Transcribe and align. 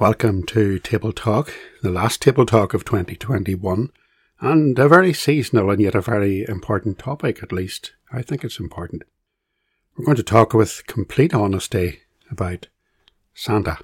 Welcome 0.00 0.44
to 0.44 0.78
Table 0.78 1.12
Talk, 1.12 1.52
the 1.82 1.90
last 1.90 2.22
Table 2.22 2.46
Talk 2.46 2.72
of 2.72 2.84
2021, 2.84 3.90
and 4.38 4.78
a 4.78 4.88
very 4.88 5.12
seasonal 5.12 5.70
and 5.70 5.82
yet 5.82 5.96
a 5.96 6.00
very 6.00 6.46
important 6.48 7.00
topic, 7.00 7.42
at 7.42 7.50
least. 7.50 7.94
I 8.12 8.22
think 8.22 8.44
it's 8.44 8.60
important. 8.60 9.02
We're 9.96 10.04
going 10.04 10.16
to 10.16 10.22
talk 10.22 10.54
with 10.54 10.86
complete 10.86 11.34
honesty 11.34 12.02
about 12.30 12.68
Santa. 13.34 13.78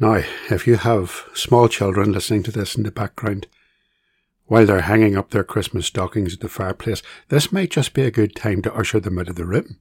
Now, 0.00 0.24
if 0.50 0.66
you 0.66 0.78
have 0.78 1.26
small 1.32 1.68
children 1.68 2.10
listening 2.10 2.42
to 2.42 2.50
this 2.50 2.74
in 2.74 2.82
the 2.82 2.90
background, 2.90 3.46
while 4.46 4.66
they're 4.66 4.80
hanging 4.80 5.16
up 5.16 5.30
their 5.30 5.44
Christmas 5.44 5.86
stockings 5.86 6.34
at 6.34 6.40
the 6.40 6.48
fireplace, 6.48 7.04
this 7.28 7.52
might 7.52 7.70
just 7.70 7.94
be 7.94 8.02
a 8.02 8.10
good 8.10 8.34
time 8.34 8.62
to 8.62 8.74
usher 8.74 8.98
them 8.98 9.20
out 9.20 9.28
of 9.28 9.36
the 9.36 9.46
room. 9.46 9.78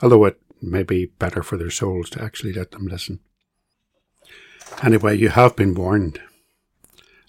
Although 0.00 0.26
it 0.26 0.40
may 0.62 0.84
be 0.84 1.06
better 1.06 1.42
for 1.42 1.56
their 1.56 1.72
souls 1.72 2.08
to 2.10 2.22
actually 2.22 2.52
let 2.52 2.70
them 2.70 2.86
listen. 2.86 3.18
Anyway, 4.82 5.16
you 5.16 5.28
have 5.30 5.56
been 5.56 5.74
warned. 5.74 6.20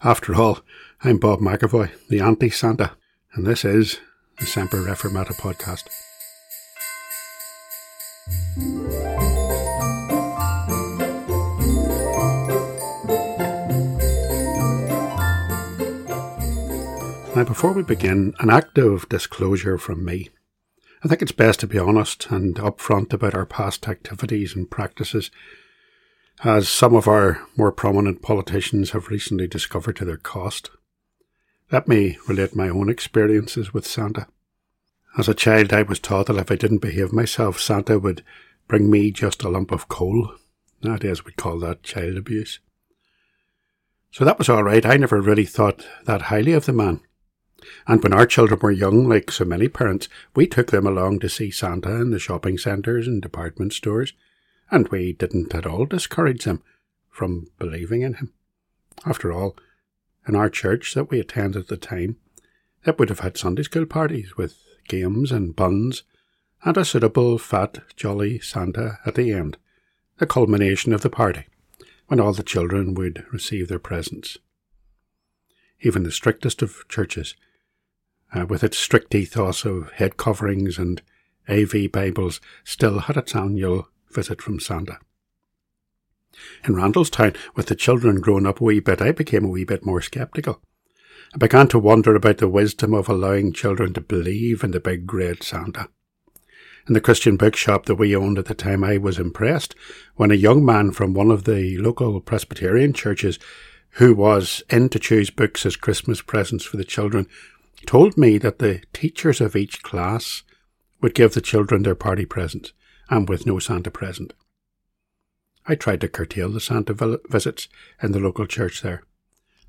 After 0.03 0.35
all, 0.35 0.59
I'm 1.03 1.17
Bob 1.17 1.39
McAvoy, 1.39 1.91
the 2.09 2.19
anti 2.19 2.49
Santa, 2.49 2.91
and 3.33 3.45
this 3.45 3.65
is 3.65 3.99
the 4.39 4.45
Semper 4.45 4.77
Reformata 4.77 5.33
podcast. 5.33 5.83
Now, 17.35 17.45
before 17.45 17.73
we 17.73 17.83
begin, 17.83 18.33
an 18.39 18.49
act 18.49 18.77
of 18.77 19.07
disclosure 19.07 19.77
from 19.77 20.03
me. 20.03 20.29
I 21.03 21.07
think 21.07 21.21
it's 21.21 21.31
best 21.31 21.61
to 21.61 21.67
be 21.67 21.79
honest 21.79 22.29
and 22.29 22.55
upfront 22.55 23.13
about 23.13 23.33
our 23.33 23.45
past 23.45 23.87
activities 23.87 24.55
and 24.55 24.69
practices 24.69 25.31
as 26.43 26.69
some 26.69 26.95
of 26.95 27.07
our 27.07 27.45
more 27.57 27.71
prominent 27.71 28.21
politicians 28.21 28.91
have 28.91 29.09
recently 29.09 29.47
discovered 29.47 29.97
to 29.97 30.05
their 30.05 30.17
cost. 30.17 30.69
Let 31.71 31.87
me 31.87 32.17
relate 32.27 32.55
my 32.55 32.69
own 32.69 32.89
experiences 32.89 33.73
with 33.73 33.85
Santa. 33.85 34.27
As 35.17 35.27
a 35.27 35.33
child, 35.33 35.73
I 35.73 35.81
was 35.81 35.99
taught 35.99 36.27
that 36.27 36.37
if 36.37 36.49
I 36.49 36.55
didn't 36.55 36.77
behave 36.77 37.11
myself, 37.11 37.59
Santa 37.59 37.99
would 37.99 38.23
bring 38.67 38.89
me 38.89 39.11
just 39.11 39.43
a 39.43 39.49
lump 39.49 39.71
of 39.71 39.89
coal. 39.89 40.33
Nowadays, 40.81 41.25
we 41.25 41.33
call 41.33 41.59
that 41.59 41.83
child 41.83 42.15
abuse. 42.15 42.59
So 44.11 44.23
that 44.23 44.37
was 44.37 44.47
all 44.47 44.63
right. 44.63 44.85
I 44.85 44.95
never 44.97 45.21
really 45.21 45.45
thought 45.45 45.85
that 46.05 46.23
highly 46.23 46.53
of 46.53 46.65
the 46.65 46.73
man. 46.73 47.01
And 47.85 48.01
when 48.01 48.13
our 48.13 48.25
children 48.25 48.59
were 48.61 48.71
young, 48.71 49.09
like 49.09 49.29
so 49.29 49.43
many 49.43 49.67
parents, 49.67 50.07
we 50.35 50.47
took 50.47 50.71
them 50.71 50.87
along 50.87 51.19
to 51.19 51.29
see 51.29 51.51
Santa 51.51 51.95
in 51.95 52.11
the 52.11 52.19
shopping 52.19 52.57
centres 52.57 53.07
and 53.07 53.21
department 53.21 53.73
stores 53.73 54.13
and 54.71 54.87
we 54.89 55.13
didn't 55.13 55.53
at 55.53 55.65
all 55.65 55.85
discourage 55.85 56.43
them 56.43 56.61
from 57.09 57.47
believing 57.57 58.01
in 58.01 58.15
him. 58.15 58.33
After 59.05 59.31
all, 59.31 59.55
in 60.27 60.35
our 60.35 60.49
church 60.49 60.93
that 60.93 61.09
we 61.09 61.19
attended 61.19 61.63
at 61.63 61.67
the 61.67 61.77
time, 61.77 62.17
it 62.85 62.97
would 62.99 63.09
have 63.09 63.19
had 63.19 63.37
Sunday 63.37 63.63
school 63.63 63.85
parties 63.85 64.37
with 64.37 64.57
games 64.87 65.31
and 65.31 65.55
buns 65.55 66.03
and 66.63 66.77
a 66.77 66.85
suitable 66.85 67.37
fat, 67.37 67.79
jolly 67.95 68.39
Santa 68.39 68.99
at 69.05 69.15
the 69.15 69.31
end, 69.31 69.57
the 70.17 70.27
culmination 70.27 70.93
of 70.93 71.01
the 71.01 71.09
party, 71.09 71.45
when 72.07 72.19
all 72.19 72.33
the 72.33 72.43
children 72.43 72.93
would 72.93 73.25
receive 73.31 73.67
their 73.67 73.79
presents. 73.79 74.37
Even 75.81 76.03
the 76.03 76.11
strictest 76.11 76.61
of 76.61 76.85
churches, 76.89 77.35
uh, 78.33 78.45
with 78.45 78.63
its 78.63 78.77
strict 78.77 79.15
ethos 79.15 79.63
of 79.63 79.91
head 79.93 80.17
coverings 80.17 80.77
and 80.77 81.01
AV 81.47 81.91
Bibles, 81.91 82.41
still 82.63 82.99
had 82.99 83.17
its 83.17 83.33
annual 83.33 83.87
visit 84.11 84.41
from 84.41 84.59
Santa. 84.59 84.99
In 86.67 86.75
Randallstown, 86.75 87.35
with 87.55 87.67
the 87.67 87.75
children 87.75 88.21
growing 88.21 88.45
up 88.45 88.61
a 88.61 88.63
wee 88.63 88.79
bit, 88.79 89.01
I 89.01 89.11
became 89.11 89.45
a 89.45 89.49
wee 89.49 89.63
bit 89.63 89.85
more 89.85 90.01
sceptical. 90.01 90.61
I 91.33 91.37
began 91.37 91.67
to 91.69 91.79
wonder 91.79 92.15
about 92.15 92.37
the 92.37 92.47
wisdom 92.47 92.93
of 92.93 93.09
allowing 93.09 93.53
children 93.53 93.93
to 93.93 94.01
believe 94.01 94.63
in 94.63 94.71
the 94.71 94.79
big 94.79 95.05
great 95.05 95.43
Santa. 95.43 95.89
In 96.87 96.93
the 96.93 97.01
Christian 97.01 97.37
bookshop 97.37 97.85
that 97.85 97.95
we 97.95 98.15
owned 98.15 98.39
at 98.39 98.45
the 98.45 98.55
time, 98.55 98.83
I 98.83 98.97
was 98.97 99.19
impressed 99.19 99.75
when 100.15 100.31
a 100.31 100.35
young 100.35 100.65
man 100.65 100.91
from 100.91 101.13
one 101.13 101.29
of 101.29 101.43
the 101.43 101.77
local 101.77 102.19
Presbyterian 102.19 102.93
churches, 102.93 103.37
who 103.93 104.15
was 104.15 104.63
in 104.69 104.89
to 104.89 104.99
choose 104.99 105.29
books 105.29 105.65
as 105.65 105.75
Christmas 105.75 106.21
presents 106.21 106.65
for 106.65 106.77
the 106.77 106.83
children, 106.83 107.27
told 107.85 108.17
me 108.17 108.37
that 108.39 108.59
the 108.59 108.81
teachers 108.93 109.39
of 109.39 109.55
each 109.55 109.83
class 109.83 110.43
would 111.01 111.13
give 111.13 111.33
the 111.33 111.41
children 111.41 111.83
their 111.83 111.95
party 111.95 112.25
presents 112.25 112.73
and 113.09 113.27
with 113.27 113.45
no 113.45 113.59
Santa 113.59 113.91
present. 113.91 114.33
I 115.65 115.75
tried 115.75 116.01
to 116.01 116.07
curtail 116.07 116.49
the 116.49 116.59
Santa 116.59 117.19
visits 117.29 117.67
in 118.01 118.11
the 118.11 118.19
local 118.19 118.47
church 118.47 118.81
there. 118.81 119.03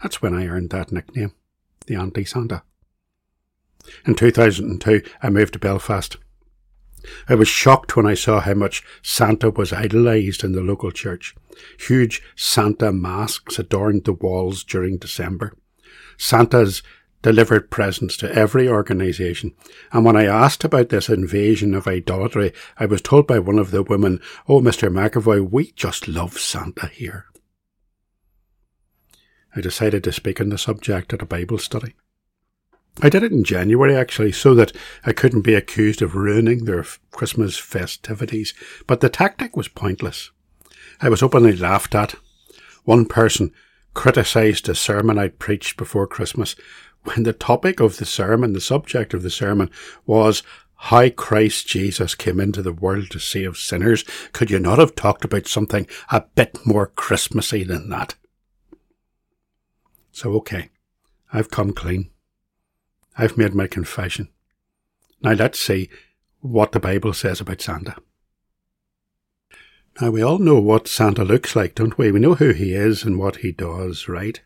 That's 0.02 0.22
when 0.22 0.34
I 0.34 0.46
earned 0.46 0.70
that 0.70 0.92
nickname, 0.92 1.32
the 1.86 1.96
Anti 1.96 2.24
Santa. 2.24 2.62
In 4.06 4.14
2002, 4.14 5.02
I 5.22 5.30
moved 5.30 5.54
to 5.54 5.58
Belfast. 5.58 6.16
I 7.28 7.34
was 7.34 7.48
shocked 7.48 7.96
when 7.96 8.06
I 8.06 8.14
saw 8.14 8.40
how 8.40 8.54
much 8.54 8.82
Santa 9.02 9.50
was 9.50 9.72
idolised 9.72 10.44
in 10.44 10.52
the 10.52 10.60
local 10.60 10.90
church. 10.90 11.34
Huge 11.78 12.22
Santa 12.36 12.92
masks 12.92 13.58
adorned 13.58 14.04
the 14.04 14.12
walls 14.12 14.64
during 14.64 14.98
December. 14.98 15.54
Santa's 16.18 16.82
delivered 17.22 17.70
presents 17.70 18.16
to 18.18 18.32
every 18.32 18.68
organisation, 18.68 19.52
and 19.92 20.04
when 20.04 20.16
I 20.16 20.24
asked 20.24 20.64
about 20.64 20.88
this 20.88 21.08
invasion 21.08 21.74
of 21.74 21.86
idolatry, 21.86 22.52
I 22.78 22.86
was 22.86 23.02
told 23.02 23.26
by 23.26 23.38
one 23.38 23.58
of 23.58 23.70
the 23.70 23.82
women, 23.82 24.20
Oh, 24.48 24.60
Mr. 24.60 24.90
McAvoy, 24.90 25.50
we 25.50 25.72
just 25.72 26.08
love 26.08 26.38
Santa 26.38 26.86
here. 26.86 27.26
I 29.54 29.60
decided 29.60 30.04
to 30.04 30.12
speak 30.12 30.40
on 30.40 30.48
the 30.48 30.58
subject 30.58 31.12
at 31.12 31.22
a 31.22 31.26
Bible 31.26 31.58
study. 31.58 31.94
I 33.02 33.08
did 33.08 33.22
it 33.22 33.32
in 33.32 33.44
January, 33.44 33.96
actually, 33.96 34.32
so 34.32 34.54
that 34.54 34.72
I 35.04 35.12
couldn't 35.12 35.42
be 35.42 35.54
accused 35.54 36.02
of 36.02 36.14
ruining 36.14 36.64
their 36.64 36.84
Christmas 37.12 37.56
festivities, 37.56 38.52
but 38.86 39.00
the 39.00 39.08
tactic 39.08 39.56
was 39.56 39.68
pointless. 39.68 40.30
I 41.00 41.08
was 41.08 41.22
openly 41.22 41.56
laughed 41.56 41.94
at. 41.94 42.14
One 42.84 43.06
person 43.06 43.52
criticised 43.94 44.68
a 44.68 44.74
sermon 44.74 45.18
I'd 45.18 45.38
preached 45.38 45.76
before 45.76 46.06
Christmas 46.06 46.54
when 47.04 47.22
the 47.22 47.32
topic 47.32 47.80
of 47.80 47.96
the 47.96 48.04
sermon, 48.04 48.52
the 48.52 48.60
subject 48.60 49.14
of 49.14 49.22
the 49.22 49.30
sermon 49.30 49.70
was 50.06 50.42
how 50.74 51.08
Christ 51.10 51.66
Jesus 51.66 52.14
came 52.14 52.40
into 52.40 52.62
the 52.62 52.72
world 52.72 53.10
to 53.10 53.18
save 53.18 53.56
sinners, 53.56 54.04
could 54.32 54.50
you 54.50 54.58
not 54.58 54.78
have 54.78 54.94
talked 54.94 55.24
about 55.24 55.46
something 55.46 55.86
a 56.10 56.24
bit 56.34 56.58
more 56.64 56.86
Christmassy 56.86 57.64
than 57.64 57.90
that? 57.90 58.14
So, 60.12 60.32
okay, 60.36 60.70
I've 61.32 61.50
come 61.50 61.72
clean. 61.72 62.10
I've 63.16 63.36
made 63.36 63.54
my 63.54 63.66
confession. 63.66 64.28
Now 65.22 65.32
let's 65.32 65.60
see 65.60 65.90
what 66.40 66.72
the 66.72 66.80
Bible 66.80 67.12
says 67.12 67.40
about 67.40 67.60
Santa. 67.60 67.96
Now, 70.00 70.10
we 70.10 70.22
all 70.22 70.38
know 70.38 70.58
what 70.58 70.88
Santa 70.88 71.24
looks 71.24 71.54
like, 71.54 71.74
don't 71.74 71.98
we? 71.98 72.10
We 72.10 72.20
know 72.20 72.36
who 72.36 72.52
he 72.52 72.72
is 72.72 73.04
and 73.04 73.18
what 73.18 73.36
he 73.36 73.52
does, 73.52 74.08
right? 74.08 74.40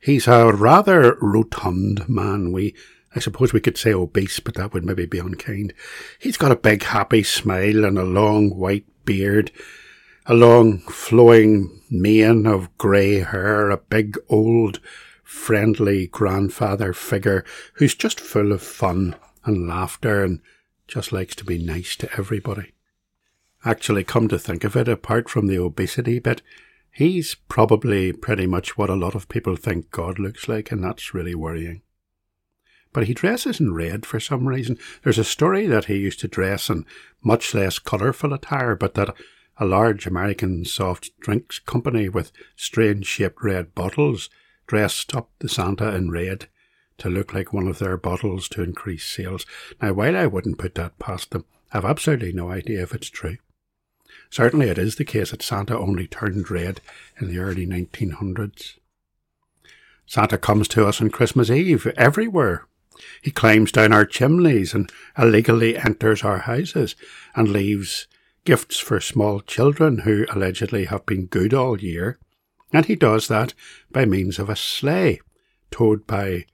He's 0.00 0.26
a 0.26 0.52
rather 0.52 1.16
rotund 1.20 2.08
man. 2.08 2.52
We, 2.52 2.74
I 3.14 3.20
suppose 3.20 3.52
we 3.52 3.60
could 3.60 3.76
say 3.76 3.92
obese, 3.92 4.40
but 4.40 4.54
that 4.54 4.72
would 4.72 4.84
maybe 4.84 5.06
be 5.06 5.18
unkind. 5.18 5.74
He's 6.18 6.36
got 6.36 6.52
a 6.52 6.56
big 6.56 6.84
happy 6.84 7.22
smile 7.22 7.84
and 7.84 7.98
a 7.98 8.04
long 8.04 8.50
white 8.50 8.86
beard, 9.04 9.50
a 10.26 10.34
long 10.34 10.78
flowing 10.80 11.80
mane 11.90 12.46
of 12.46 12.76
grey 12.78 13.20
hair, 13.20 13.70
a 13.70 13.78
big 13.78 14.16
old 14.28 14.80
friendly 15.22 16.06
grandfather 16.06 16.92
figure 16.92 17.44
who's 17.74 17.94
just 17.94 18.20
full 18.20 18.52
of 18.52 18.62
fun 18.62 19.16
and 19.44 19.68
laughter 19.68 20.24
and 20.24 20.40
just 20.86 21.12
likes 21.12 21.34
to 21.36 21.44
be 21.44 21.58
nice 21.58 21.96
to 21.96 22.10
everybody. 22.18 22.72
Actually, 23.64 24.04
come 24.04 24.28
to 24.28 24.38
think 24.38 24.64
of 24.64 24.76
it, 24.76 24.88
apart 24.88 25.28
from 25.28 25.46
the 25.46 25.58
obesity 25.58 26.18
bit, 26.18 26.40
He's 26.98 27.36
probably 27.36 28.12
pretty 28.12 28.48
much 28.48 28.76
what 28.76 28.90
a 28.90 28.96
lot 28.96 29.14
of 29.14 29.28
people 29.28 29.54
think 29.54 29.92
God 29.92 30.18
looks 30.18 30.48
like, 30.48 30.72
and 30.72 30.82
that's 30.82 31.14
really 31.14 31.32
worrying. 31.32 31.82
But 32.92 33.06
he 33.06 33.14
dresses 33.14 33.60
in 33.60 33.72
red 33.72 34.04
for 34.04 34.18
some 34.18 34.48
reason. 34.48 34.78
There's 35.04 35.16
a 35.16 35.22
story 35.22 35.68
that 35.68 35.84
he 35.84 35.94
used 35.94 36.18
to 36.18 36.26
dress 36.26 36.68
in 36.68 36.86
much 37.22 37.54
less 37.54 37.78
colourful 37.78 38.32
attire, 38.32 38.74
but 38.74 38.94
that 38.94 39.14
a 39.58 39.64
large 39.64 40.08
American 40.08 40.64
soft 40.64 41.16
drinks 41.20 41.60
company 41.60 42.08
with 42.08 42.32
strange 42.56 43.06
shaped 43.06 43.44
red 43.44 43.76
bottles 43.76 44.28
dressed 44.66 45.14
up 45.14 45.30
the 45.38 45.48
Santa 45.48 45.94
in 45.94 46.10
red 46.10 46.48
to 46.96 47.08
look 47.08 47.32
like 47.32 47.52
one 47.52 47.68
of 47.68 47.78
their 47.78 47.96
bottles 47.96 48.48
to 48.48 48.64
increase 48.64 49.06
sales. 49.06 49.46
Now, 49.80 49.92
while 49.92 50.16
I 50.16 50.26
wouldn't 50.26 50.58
put 50.58 50.74
that 50.74 50.98
past 50.98 51.30
them, 51.30 51.44
I've 51.72 51.84
absolutely 51.84 52.32
no 52.32 52.50
idea 52.50 52.82
if 52.82 52.92
it's 52.92 53.08
true. 53.08 53.36
Certainly 54.30 54.68
it 54.68 54.78
is 54.78 54.96
the 54.96 55.04
case 55.04 55.30
that 55.30 55.42
Santa 55.42 55.78
only 55.78 56.06
turned 56.06 56.50
red 56.50 56.80
in 57.20 57.28
the 57.28 57.38
early 57.38 57.66
1900s. 57.66 58.78
Santa 60.06 60.38
comes 60.38 60.68
to 60.68 60.86
us 60.86 61.00
on 61.00 61.10
Christmas 61.10 61.50
Eve 61.50 61.86
everywhere. 61.96 62.66
He 63.22 63.30
climbs 63.30 63.72
down 63.72 63.92
our 63.92 64.04
chimneys 64.04 64.74
and 64.74 64.90
illegally 65.16 65.76
enters 65.76 66.24
our 66.24 66.38
houses 66.38 66.96
and 67.34 67.48
leaves 67.48 68.06
gifts 68.44 68.78
for 68.78 69.00
small 69.00 69.40
children 69.40 69.98
who 69.98 70.24
allegedly 70.30 70.86
have 70.86 71.04
been 71.06 71.26
good 71.26 71.52
all 71.52 71.78
year, 71.78 72.18
and 72.72 72.86
he 72.86 72.96
does 72.96 73.28
that 73.28 73.54
by 73.90 74.04
means 74.04 74.38
of 74.38 74.48
a 74.48 74.56
sleigh 74.56 75.20
towed 75.70 76.06
by 76.06 76.46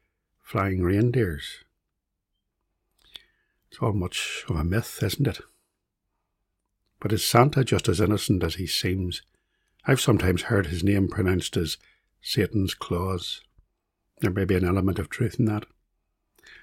flying 0.42 0.82
reindeers. 0.82 1.64
It's 3.70 3.80
all 3.80 3.92
much 3.92 4.44
of 4.48 4.56
a 4.56 4.64
myth, 4.64 5.00
isn't 5.02 5.26
it? 5.26 5.40
But 7.04 7.12
is 7.12 7.22
Santa 7.22 7.64
just 7.64 7.86
as 7.86 8.00
innocent 8.00 8.42
as 8.42 8.54
he 8.54 8.66
seems? 8.66 9.20
I've 9.86 10.00
sometimes 10.00 10.44
heard 10.44 10.68
his 10.68 10.82
name 10.82 11.06
pronounced 11.06 11.54
as 11.54 11.76
Satan's 12.22 12.72
Claws. 12.72 13.42
There 14.22 14.30
may 14.30 14.46
be 14.46 14.54
an 14.54 14.64
element 14.64 14.98
of 14.98 15.10
truth 15.10 15.38
in 15.38 15.44
that. 15.44 15.66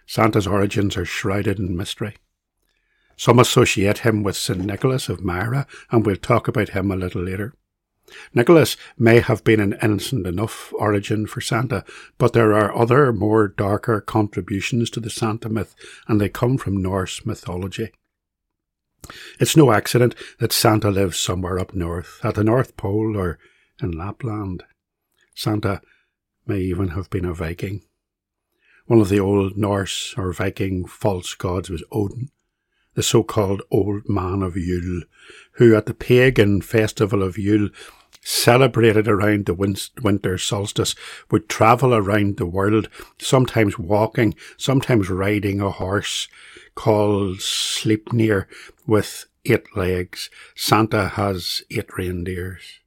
Santa's 0.07 0.47
origins 0.47 0.97
are 0.97 1.05
shrouded 1.05 1.59
in 1.59 1.77
mystery. 1.77 2.15
Some 3.15 3.37
associate 3.37 3.99
him 3.99 4.23
with 4.23 4.35
St. 4.35 4.61
Nicholas 4.61 5.09
of 5.09 5.21
Myra, 5.21 5.67
and 5.91 6.07
we'll 6.07 6.15
talk 6.15 6.47
about 6.47 6.69
him 6.69 6.89
a 6.89 6.95
little 6.95 7.21
later. 7.21 7.53
Nicholas 8.33 8.77
may 8.97 9.19
have 9.19 9.43
been 9.43 9.59
an 9.59 9.77
innocent 9.83 10.25
enough 10.25 10.73
origin 10.73 11.27
for 11.27 11.41
Santa, 11.41 11.85
but 12.17 12.33
there 12.33 12.53
are 12.53 12.75
other, 12.75 13.13
more 13.13 13.47
darker 13.47 14.01
contributions 14.01 14.89
to 14.89 14.99
the 14.99 15.11
Santa 15.11 15.49
myth, 15.49 15.75
and 16.07 16.19
they 16.19 16.29
come 16.29 16.57
from 16.57 16.81
Norse 16.81 17.27
mythology. 17.27 17.91
It's 19.39 19.57
no 19.57 19.71
accident 19.71 20.15
that 20.39 20.51
Santa 20.51 20.91
lives 20.91 21.17
somewhere 21.17 21.59
up 21.59 21.73
north, 21.73 22.19
at 22.23 22.35
the 22.35 22.43
North 22.43 22.77
Pole 22.77 23.17
or 23.17 23.39
in 23.81 23.91
Lapland. 23.91 24.63
Santa 25.33 25.81
may 26.45 26.59
even 26.59 26.89
have 26.89 27.09
been 27.09 27.25
a 27.25 27.33
Viking. 27.33 27.81
One 28.85 28.99
of 28.99 29.09
the 29.09 29.19
old 29.19 29.57
Norse 29.57 30.13
or 30.17 30.33
Viking 30.33 30.85
false 30.85 31.33
gods 31.33 31.69
was 31.69 31.83
Odin, 31.91 32.29
the 32.93 33.03
so 33.03 33.23
called 33.23 33.61
Old 33.71 34.03
Man 34.07 34.41
of 34.43 34.57
Yule, 34.57 35.03
who 35.53 35.75
at 35.75 35.85
the 35.85 35.93
pagan 35.93 36.61
festival 36.61 37.23
of 37.23 37.37
Yule, 37.37 37.69
celebrated 38.21 39.07
around 39.07 39.45
the 39.45 39.89
winter 40.01 40.37
solstice, 40.37 40.95
would 41.29 41.49
travel 41.49 41.93
around 41.93 42.37
the 42.37 42.45
world, 42.45 42.87
sometimes 43.19 43.79
walking, 43.79 44.35
sometimes 44.57 45.09
riding 45.09 45.59
a 45.59 45.71
horse 45.71 46.27
called 46.75 47.39
Sleipnir 47.39 48.45
with 48.85 49.25
eight 49.45 49.75
legs. 49.75 50.29
Santa 50.55 51.09
has 51.09 51.63
eight 51.71 51.89
reindeers. 51.97 52.79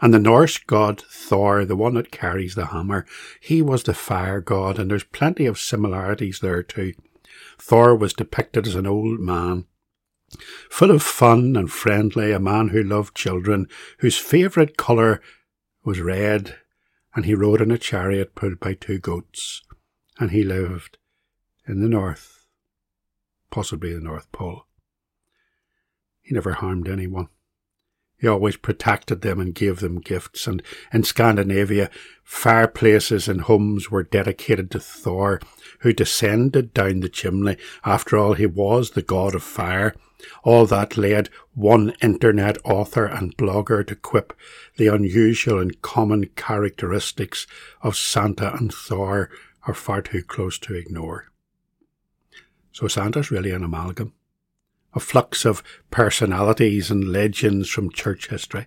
And 0.00 0.12
the 0.12 0.18
Norse 0.18 0.58
god 0.58 1.02
Thor, 1.02 1.64
the 1.64 1.76
one 1.76 1.94
that 1.94 2.10
carries 2.10 2.54
the 2.54 2.66
hammer, 2.66 3.04
he 3.40 3.60
was 3.60 3.82
the 3.82 3.94
fire 3.94 4.40
god, 4.40 4.78
and 4.78 4.90
there's 4.90 5.04
plenty 5.04 5.46
of 5.46 5.58
similarities 5.58 6.40
there 6.40 6.62
too. 6.62 6.94
Thor 7.58 7.94
was 7.94 8.14
depicted 8.14 8.66
as 8.66 8.74
an 8.74 8.86
old 8.86 9.20
man, 9.20 9.66
full 10.70 10.90
of 10.90 11.02
fun 11.02 11.56
and 11.56 11.70
friendly, 11.70 12.32
a 12.32 12.40
man 12.40 12.68
who 12.68 12.82
loved 12.82 13.14
children, 13.14 13.66
whose 13.98 14.18
favourite 14.18 14.76
colour 14.76 15.20
was 15.84 16.00
red, 16.00 16.56
and 17.14 17.24
he 17.24 17.34
rode 17.34 17.60
in 17.60 17.70
a 17.70 17.78
chariot 17.78 18.34
pulled 18.34 18.60
by 18.60 18.74
two 18.74 18.98
goats, 18.98 19.62
and 20.18 20.30
he 20.30 20.42
lived 20.42 20.98
in 21.66 21.80
the 21.80 21.88
north, 21.88 22.46
possibly 23.50 23.94
the 23.94 24.00
North 24.00 24.30
Pole. 24.32 24.66
He 26.22 26.34
never 26.34 26.52
harmed 26.52 26.88
anyone. 26.88 27.28
He 28.18 28.26
always 28.26 28.56
protected 28.56 29.20
them 29.20 29.40
and 29.40 29.54
gave 29.54 29.80
them 29.80 30.00
gifts. 30.00 30.46
And 30.46 30.62
in 30.92 31.02
Scandinavia, 31.02 31.90
fireplaces 32.24 33.28
and 33.28 33.42
homes 33.42 33.90
were 33.90 34.02
dedicated 34.02 34.70
to 34.70 34.80
Thor, 34.80 35.40
who 35.80 35.92
descended 35.92 36.72
down 36.72 37.00
the 37.00 37.10
chimney. 37.10 37.56
After 37.84 38.16
all, 38.16 38.34
he 38.34 38.46
was 38.46 38.90
the 38.90 39.02
god 39.02 39.34
of 39.34 39.42
fire. 39.42 39.94
All 40.42 40.64
that 40.66 40.96
led 40.96 41.28
one 41.52 41.92
internet 42.00 42.56
author 42.64 43.04
and 43.04 43.36
blogger 43.36 43.86
to 43.86 43.94
quip 43.94 44.32
the 44.78 44.86
unusual 44.86 45.58
and 45.58 45.80
common 45.82 46.26
characteristics 46.36 47.46
of 47.82 47.96
Santa 47.96 48.54
and 48.56 48.72
Thor 48.72 49.30
are 49.66 49.74
far 49.74 50.00
too 50.00 50.22
close 50.22 50.58
to 50.60 50.74
ignore. 50.74 51.26
So 52.72 52.88
Santa's 52.88 53.30
really 53.30 53.50
an 53.50 53.62
amalgam 53.62 54.14
a 54.96 55.00
flux 55.00 55.44
of 55.44 55.62
personalities 55.90 56.90
and 56.90 57.12
legends 57.12 57.68
from 57.68 57.90
church 57.90 58.30
history, 58.30 58.66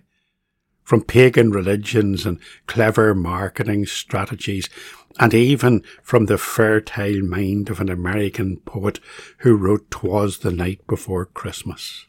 from 0.84 1.02
pagan 1.02 1.50
religions 1.50 2.24
and 2.24 2.38
clever 2.66 3.14
marketing 3.14 3.84
strategies, 3.84 4.70
and 5.18 5.34
even 5.34 5.82
from 6.02 6.26
the 6.26 6.38
fertile 6.38 7.20
mind 7.20 7.68
of 7.68 7.80
an 7.80 7.90
American 7.90 8.56
poet 8.58 9.00
who 9.38 9.56
wrote 9.56 9.90
Twas 9.90 10.38
the 10.38 10.52
Night 10.52 10.86
Before 10.86 11.26
Christmas. 11.26 12.06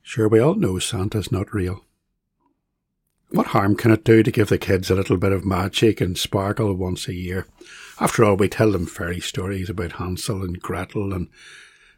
Sure, 0.00 0.28
we 0.28 0.38
all 0.38 0.54
know 0.54 0.78
Santa's 0.78 1.32
not 1.32 1.52
real. 1.52 1.84
What 3.34 3.48
harm 3.48 3.74
can 3.74 3.90
it 3.90 4.04
do 4.04 4.22
to 4.22 4.30
give 4.30 4.48
the 4.48 4.58
kids 4.58 4.90
a 4.90 4.94
little 4.94 5.16
bit 5.16 5.32
of 5.32 5.44
magic 5.44 6.00
and 6.00 6.16
sparkle 6.16 6.72
once 6.72 7.08
a 7.08 7.14
year? 7.14 7.48
After 7.98 8.24
all, 8.24 8.36
we 8.36 8.48
tell 8.48 8.70
them 8.70 8.86
fairy 8.86 9.18
stories 9.18 9.68
about 9.68 9.94
Hansel 9.94 10.44
and 10.44 10.62
Gretel 10.62 11.12
and 11.12 11.28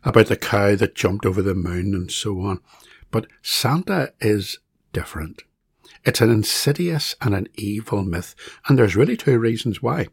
about 0.03 0.29
the 0.29 0.39
cow 0.39 0.77
that 0.77 0.95
jumped 0.95 1.27
over 1.27 1.43
the 1.43 1.55
moon 1.55 1.93
and 1.93 2.11
so 2.11 2.41
on. 2.41 2.61
But 3.11 3.27
Santa 3.43 4.15
is 4.19 4.61
different. 4.95 5.43
It's 6.07 6.23
an 6.23 6.31
insidious 6.31 7.15
and 7.21 7.35
an 7.35 7.49
evil 7.55 8.03
myth, 8.03 8.35
and 8.67 8.79
there's 8.79 8.97
really 8.97 9.19
two 9.19 9.39
reasons 9.39 9.83
why. 9.83 10.09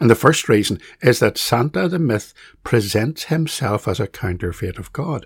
And 0.00 0.10
the 0.10 0.14
first 0.14 0.50
reason 0.50 0.80
is 1.00 1.18
that 1.20 1.38
Santa 1.38 1.88
the 1.88 1.98
myth 1.98 2.34
presents 2.62 3.24
himself 3.24 3.88
as 3.88 3.98
a 3.98 4.06
counterfeit 4.06 4.76
of 4.76 4.92
God. 4.92 5.24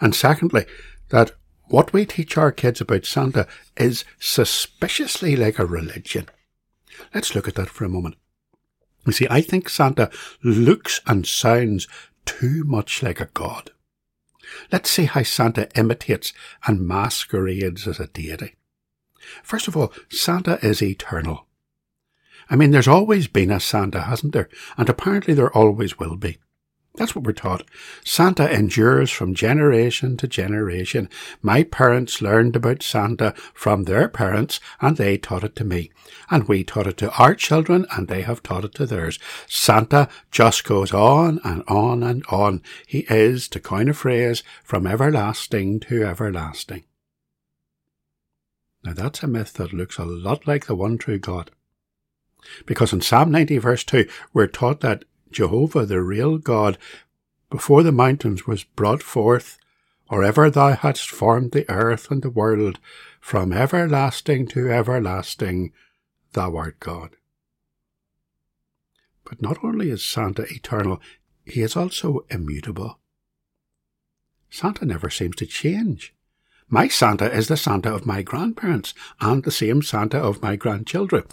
And 0.00 0.12
secondly, 0.12 0.66
that 1.10 1.36
what 1.70 1.92
we 1.92 2.04
teach 2.04 2.36
our 2.36 2.52
kids 2.52 2.80
about 2.80 3.06
Santa 3.06 3.46
is 3.76 4.04
suspiciously 4.18 5.36
like 5.36 5.58
a 5.58 5.64
religion. 5.64 6.28
Let's 7.14 7.34
look 7.34 7.48
at 7.48 7.54
that 7.54 7.70
for 7.70 7.84
a 7.84 7.88
moment. 7.88 8.16
You 9.06 9.12
see, 9.12 9.26
I 9.30 9.40
think 9.40 9.68
Santa 9.68 10.10
looks 10.42 11.00
and 11.06 11.26
sounds 11.26 11.86
too 12.26 12.64
much 12.64 13.02
like 13.02 13.20
a 13.20 13.30
god. 13.32 13.70
Let's 14.72 14.90
see 14.90 15.04
how 15.04 15.22
Santa 15.22 15.68
imitates 15.78 16.32
and 16.66 16.86
masquerades 16.86 17.86
as 17.86 18.00
a 18.00 18.08
deity. 18.08 18.56
First 19.42 19.68
of 19.68 19.76
all, 19.76 19.92
Santa 20.08 20.58
is 20.64 20.82
eternal. 20.82 21.46
I 22.50 22.56
mean, 22.56 22.72
there's 22.72 22.88
always 22.88 23.28
been 23.28 23.52
a 23.52 23.60
Santa, 23.60 24.02
hasn't 24.02 24.32
there? 24.32 24.48
And 24.76 24.88
apparently 24.88 25.34
there 25.34 25.56
always 25.56 26.00
will 26.00 26.16
be. 26.16 26.38
That's 26.96 27.14
what 27.14 27.24
we're 27.24 27.32
taught. 27.32 27.62
Santa 28.04 28.52
endures 28.52 29.10
from 29.10 29.32
generation 29.32 30.16
to 30.16 30.26
generation. 30.26 31.08
My 31.40 31.62
parents 31.62 32.20
learned 32.20 32.56
about 32.56 32.82
Santa 32.82 33.32
from 33.54 33.84
their 33.84 34.08
parents 34.08 34.58
and 34.80 34.96
they 34.96 35.16
taught 35.16 35.44
it 35.44 35.54
to 35.56 35.64
me. 35.64 35.92
And 36.30 36.48
we 36.48 36.64
taught 36.64 36.88
it 36.88 36.96
to 36.98 37.12
our 37.12 37.34
children 37.36 37.86
and 37.96 38.08
they 38.08 38.22
have 38.22 38.42
taught 38.42 38.64
it 38.64 38.74
to 38.74 38.86
theirs. 38.86 39.20
Santa 39.46 40.08
just 40.32 40.64
goes 40.64 40.92
on 40.92 41.40
and 41.44 41.62
on 41.68 42.02
and 42.02 42.24
on. 42.28 42.60
He 42.86 43.06
is, 43.08 43.48
to 43.48 43.60
coin 43.60 43.88
a 43.88 43.94
phrase, 43.94 44.42
from 44.64 44.86
everlasting 44.86 45.80
to 45.80 46.04
everlasting. 46.04 46.84
Now 48.82 48.94
that's 48.94 49.22
a 49.22 49.28
myth 49.28 49.52
that 49.54 49.72
looks 49.72 49.96
a 49.98 50.04
lot 50.04 50.46
like 50.46 50.66
the 50.66 50.74
one 50.74 50.98
true 50.98 51.18
God. 51.18 51.52
Because 52.66 52.92
in 52.92 53.00
Psalm 53.00 53.30
90 53.30 53.58
verse 53.58 53.84
2, 53.84 54.08
we're 54.32 54.46
taught 54.46 54.80
that 54.80 55.04
Jehovah, 55.30 55.86
the 55.86 56.00
real 56.00 56.38
God, 56.38 56.78
before 57.50 57.82
the 57.82 57.92
mountains 57.92 58.46
was 58.46 58.64
brought 58.64 59.02
forth, 59.02 59.58
or 60.08 60.24
ever 60.24 60.50
thou 60.50 60.72
hadst 60.72 61.10
formed 61.10 61.52
the 61.52 61.68
earth 61.70 62.10
and 62.10 62.22
the 62.22 62.30
world, 62.30 62.78
from 63.20 63.52
everlasting 63.52 64.46
to 64.48 64.70
everlasting, 64.70 65.72
thou 66.32 66.56
art 66.56 66.80
God. 66.80 67.10
But 69.24 69.40
not 69.40 69.62
only 69.62 69.90
is 69.90 70.02
Santa 70.02 70.42
eternal, 70.50 71.00
he 71.44 71.62
is 71.62 71.76
also 71.76 72.24
immutable. 72.30 72.98
Santa 74.48 74.84
never 74.84 75.10
seems 75.10 75.36
to 75.36 75.46
change. 75.46 76.14
My 76.68 76.88
Santa 76.88 77.32
is 77.32 77.48
the 77.48 77.56
Santa 77.56 77.94
of 77.94 78.06
my 78.06 78.22
grandparents 78.22 78.94
and 79.20 79.44
the 79.44 79.50
same 79.50 79.82
Santa 79.82 80.18
of 80.18 80.42
my 80.42 80.56
grandchildren. 80.56 81.24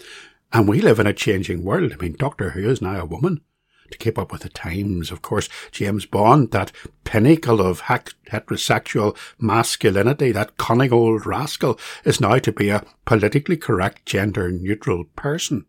And 0.54 0.68
we 0.68 0.82
live 0.82 1.00
in 1.00 1.08
a 1.08 1.14
changing 1.14 1.64
world. 1.64 1.94
I 1.94 1.96
mean, 1.98 2.14
Doctor 2.14 2.52
Who 2.52 2.70
is 2.70 2.82
now 2.82 3.02
a 3.02 3.06
woman 3.06 3.42
to 3.92 3.98
keep 3.98 4.18
up 4.18 4.32
with 4.32 4.42
the 4.42 4.50
times. 4.50 5.12
Of 5.12 5.22
course, 5.22 5.50
James 5.72 6.06
Bond, 6.06 6.52
that 6.52 6.72
pinnacle 7.04 7.62
of 7.62 7.84
heterosexual 7.84 9.18
masculinity, 9.40 10.32
that 10.32 10.58
cunning 10.58 10.94
old 10.94 11.26
rascal, 11.26 11.80
is 12.04 12.22
now 12.22 12.38
to 12.40 12.52
be 12.52 12.70
a 12.70 12.84
politically 13.06 13.58
correct 13.58 14.06
gender 14.06 14.52
neutral 14.52 15.06
person. 15.16 15.66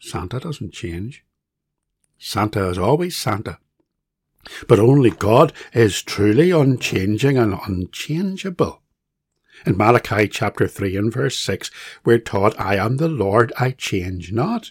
Santa 0.00 0.38
doesn't 0.38 0.72
change. 0.72 1.24
Santa 2.18 2.68
is 2.68 2.78
always 2.78 3.16
Santa. 3.16 3.58
But 4.66 4.78
only 4.78 5.10
God 5.10 5.52
is 5.72 6.02
truly 6.02 6.50
unchanging 6.50 7.36
and 7.36 7.58
unchangeable. 7.66 8.82
In 9.66 9.76
Malachi 9.76 10.28
chapter 10.28 10.68
3 10.68 10.96
and 10.96 11.12
verse 11.12 11.36
6, 11.36 11.70
we're 12.04 12.18
taught, 12.18 12.58
I 12.60 12.76
am 12.76 12.96
the 12.96 13.08
Lord, 13.08 13.52
I 13.58 13.72
change 13.72 14.32
not. 14.32 14.70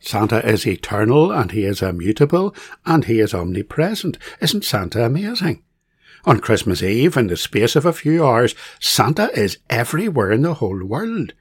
Santa 0.00 0.46
is 0.46 0.66
eternal 0.66 1.32
and 1.32 1.52
he 1.52 1.64
is 1.64 1.82
immutable 1.82 2.54
and 2.84 3.04
he 3.04 3.20
is 3.20 3.34
omnipresent. 3.34 4.18
Isn't 4.40 4.64
Santa 4.64 5.04
amazing? 5.04 5.62
On 6.24 6.40
Christmas 6.40 6.82
Eve, 6.82 7.16
in 7.16 7.28
the 7.28 7.36
space 7.36 7.76
of 7.76 7.86
a 7.86 7.92
few 7.92 8.26
hours, 8.26 8.54
Santa 8.80 9.30
is 9.38 9.58
everywhere 9.70 10.32
in 10.32 10.42
the 10.42 10.54
whole 10.54 10.84
world. 10.84 11.32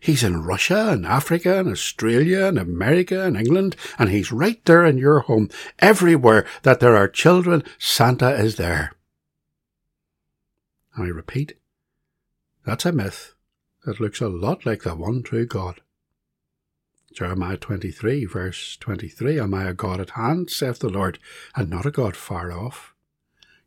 He's 0.00 0.22
in 0.24 0.42
Russia 0.42 0.88
and 0.90 1.06
Africa 1.06 1.60
and 1.60 1.68
Australia 1.68 2.46
and 2.46 2.58
America 2.58 3.24
and 3.24 3.36
England, 3.36 3.76
and 3.98 4.08
he's 4.08 4.32
right 4.32 4.62
there 4.64 4.84
in 4.84 4.98
your 4.98 5.20
home. 5.20 5.48
Everywhere 5.78 6.46
that 6.62 6.80
there 6.80 6.96
are 6.96 7.08
children, 7.08 7.62
Santa 7.78 8.30
is 8.34 8.56
there. 8.56 8.94
I 10.98 11.02
repeat, 11.02 11.54
that's 12.64 12.84
a 12.84 12.92
myth 12.92 13.34
that 13.84 14.00
looks 14.00 14.20
a 14.20 14.28
lot 14.28 14.66
like 14.66 14.82
the 14.82 14.94
one 14.94 15.22
true 15.22 15.46
God. 15.46 15.80
Jeremiah 17.12 17.56
23, 17.56 18.24
verse 18.24 18.76
23 18.78 19.38
Am 19.38 19.54
I 19.54 19.68
a 19.68 19.74
God 19.74 20.00
at 20.00 20.10
hand, 20.10 20.50
saith 20.50 20.78
the 20.78 20.88
Lord, 20.88 21.18
and 21.54 21.68
not 21.68 21.86
a 21.86 21.90
God 21.90 22.16
far 22.16 22.52
off? 22.52 22.92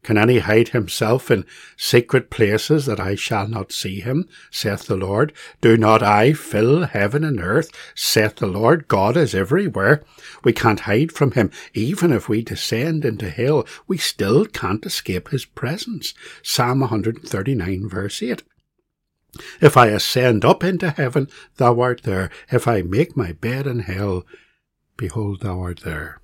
Can 0.05 0.19
any 0.19 0.37
hide 0.37 0.67
himself 0.67 1.31
in 1.31 1.45
secret 1.75 2.29
places 2.29 2.85
that 2.85 2.99
I 2.99 3.15
shall 3.15 3.47
not 3.47 3.71
see 3.71 4.01
him, 4.01 4.29
saith 4.51 4.85
the 4.85 4.95
Lord? 4.95 5.33
Do 5.61 5.77
not 5.77 6.03
I 6.03 6.33
fill 6.33 6.83
heaven 6.83 7.23
and 7.23 7.39
earth, 7.39 7.71
saith 7.95 8.35
the 8.35 8.45
Lord? 8.45 8.87
God 8.87 9.17
is 9.17 9.33
everywhere. 9.33 10.03
We 10.43 10.53
can't 10.53 10.81
hide 10.81 11.11
from 11.11 11.31
him. 11.31 11.49
Even 11.73 12.13
if 12.13 12.29
we 12.29 12.43
descend 12.43 13.03
into 13.03 13.31
hell, 13.31 13.65
we 13.87 13.97
still 13.97 14.45
can't 14.45 14.85
escape 14.85 15.29
his 15.29 15.45
presence. 15.45 16.13
Psalm 16.43 16.81
139, 16.81 17.89
verse 17.89 18.21
8. 18.21 18.43
If 19.61 19.77
I 19.77 19.87
ascend 19.87 20.45
up 20.45 20.63
into 20.63 20.91
heaven, 20.91 21.27
thou 21.57 21.79
art 21.79 22.03
there. 22.03 22.29
If 22.51 22.67
I 22.67 22.81
make 22.81 23.17
my 23.17 23.31
bed 23.31 23.67
in 23.67 23.79
hell, 23.79 24.25
behold, 24.97 25.41
thou 25.41 25.59
art 25.59 25.81
there. 25.81 26.21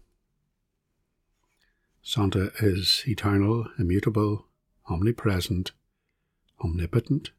Santa 2.01 2.51
is 2.59 3.03
eternal, 3.07 3.67
immutable, 3.77 4.47
omnipresent, 4.89 5.71
omnipotent. 6.63 7.31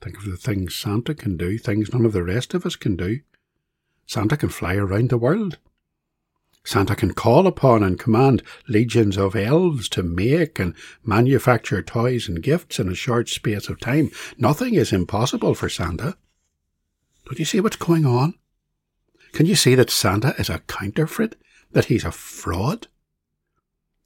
Think 0.00 0.18
of 0.18 0.24
the 0.24 0.36
things 0.36 0.74
Santa 0.74 1.14
can 1.14 1.36
do, 1.36 1.58
things 1.58 1.92
none 1.92 2.04
of 2.04 2.12
the 2.12 2.24
rest 2.24 2.54
of 2.54 2.66
us 2.66 2.76
can 2.76 2.96
do. 2.96 3.20
Santa 4.06 4.36
can 4.36 4.48
fly 4.48 4.74
around 4.74 5.10
the 5.10 5.18
world. 5.18 5.58
Santa 6.64 6.94
can 6.94 7.12
call 7.12 7.46
upon 7.46 7.82
and 7.82 7.98
command 7.98 8.42
legions 8.68 9.16
of 9.16 9.34
elves 9.34 9.88
to 9.90 10.02
make 10.02 10.58
and 10.58 10.74
manufacture 11.04 11.82
toys 11.82 12.28
and 12.28 12.42
gifts 12.42 12.78
in 12.78 12.88
a 12.88 12.94
short 12.94 13.28
space 13.28 13.68
of 13.68 13.80
time. 13.80 14.10
Nothing 14.38 14.74
is 14.74 14.92
impossible 14.92 15.54
for 15.54 15.68
Santa. 15.68 16.16
Don't 17.26 17.38
you 17.38 17.44
see 17.44 17.60
what's 17.60 17.76
going 17.76 18.06
on? 18.06 18.34
Can 19.32 19.46
you 19.46 19.56
see 19.56 19.74
that 19.74 19.90
Santa 19.90 20.34
is 20.38 20.50
a 20.50 20.60
counterfeit? 20.60 21.36
That 21.72 21.86
he's 21.86 22.04
a 22.04 22.12
fraud? 22.12 22.86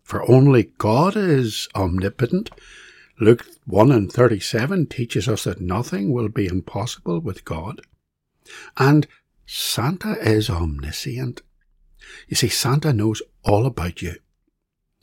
for 0.07 0.31
only 0.31 0.71
God 0.79 1.17
is 1.17 1.69
omnipotent. 1.75 2.51
Luke 3.19 3.45
1 3.67 3.91
and 3.91 4.13
37 4.13 4.87
teaches 4.87 5.29
us 5.29 5.45
that 5.45 5.61
nothing 5.61 6.13
will 6.13 6.29
be 6.29 6.47
impossible 6.47 7.19
with 7.19 7.45
God. 7.45 7.81
And 8.77 9.09
Santa 9.47 10.13
is 10.21 10.49
omniscient. 10.49 11.43
You 12.29 12.37
see, 12.37 12.49
Santa 12.49 12.93
knows 12.93 13.23
all 13.43 13.67
about 13.67 14.03
you. 14.03 14.17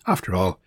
After 0.06 0.36
all, 0.36 0.60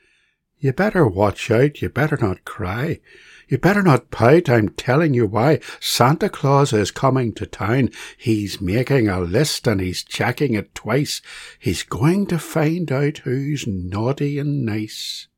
you 0.59 0.73
better 0.73 1.07
watch 1.07 1.51
out, 1.51 1.83
you 1.83 1.89
better 1.89 2.17
not 2.17 2.45
cry. 2.45 3.01
You 3.49 3.59
better 3.59 3.83
not 3.83 4.11
pout, 4.11 4.49
I'm 4.49 4.71
telling 4.71 5.15
you 5.15 5.27
why. 5.27 5.61
Santa 5.79 6.29
Claus 6.29 6.73
is 6.73 6.91
coming 6.91 7.33
to 7.35 7.47
town. 7.47 7.91
He's 8.17 8.61
making 8.61 9.09
a 9.09 9.21
list 9.21 9.69
and 9.69 9.81
he's 9.81 10.03
checking 10.03 10.55
it 10.55 10.75
twice. 10.75 11.23
He's 11.59 11.85
going 11.85 12.27
to 12.27 12.39
find 12.39 12.91
out 12.91 13.19
who's 13.19 13.67
naughty 13.67 14.39
and 14.39 14.65
nice. 14.65 15.29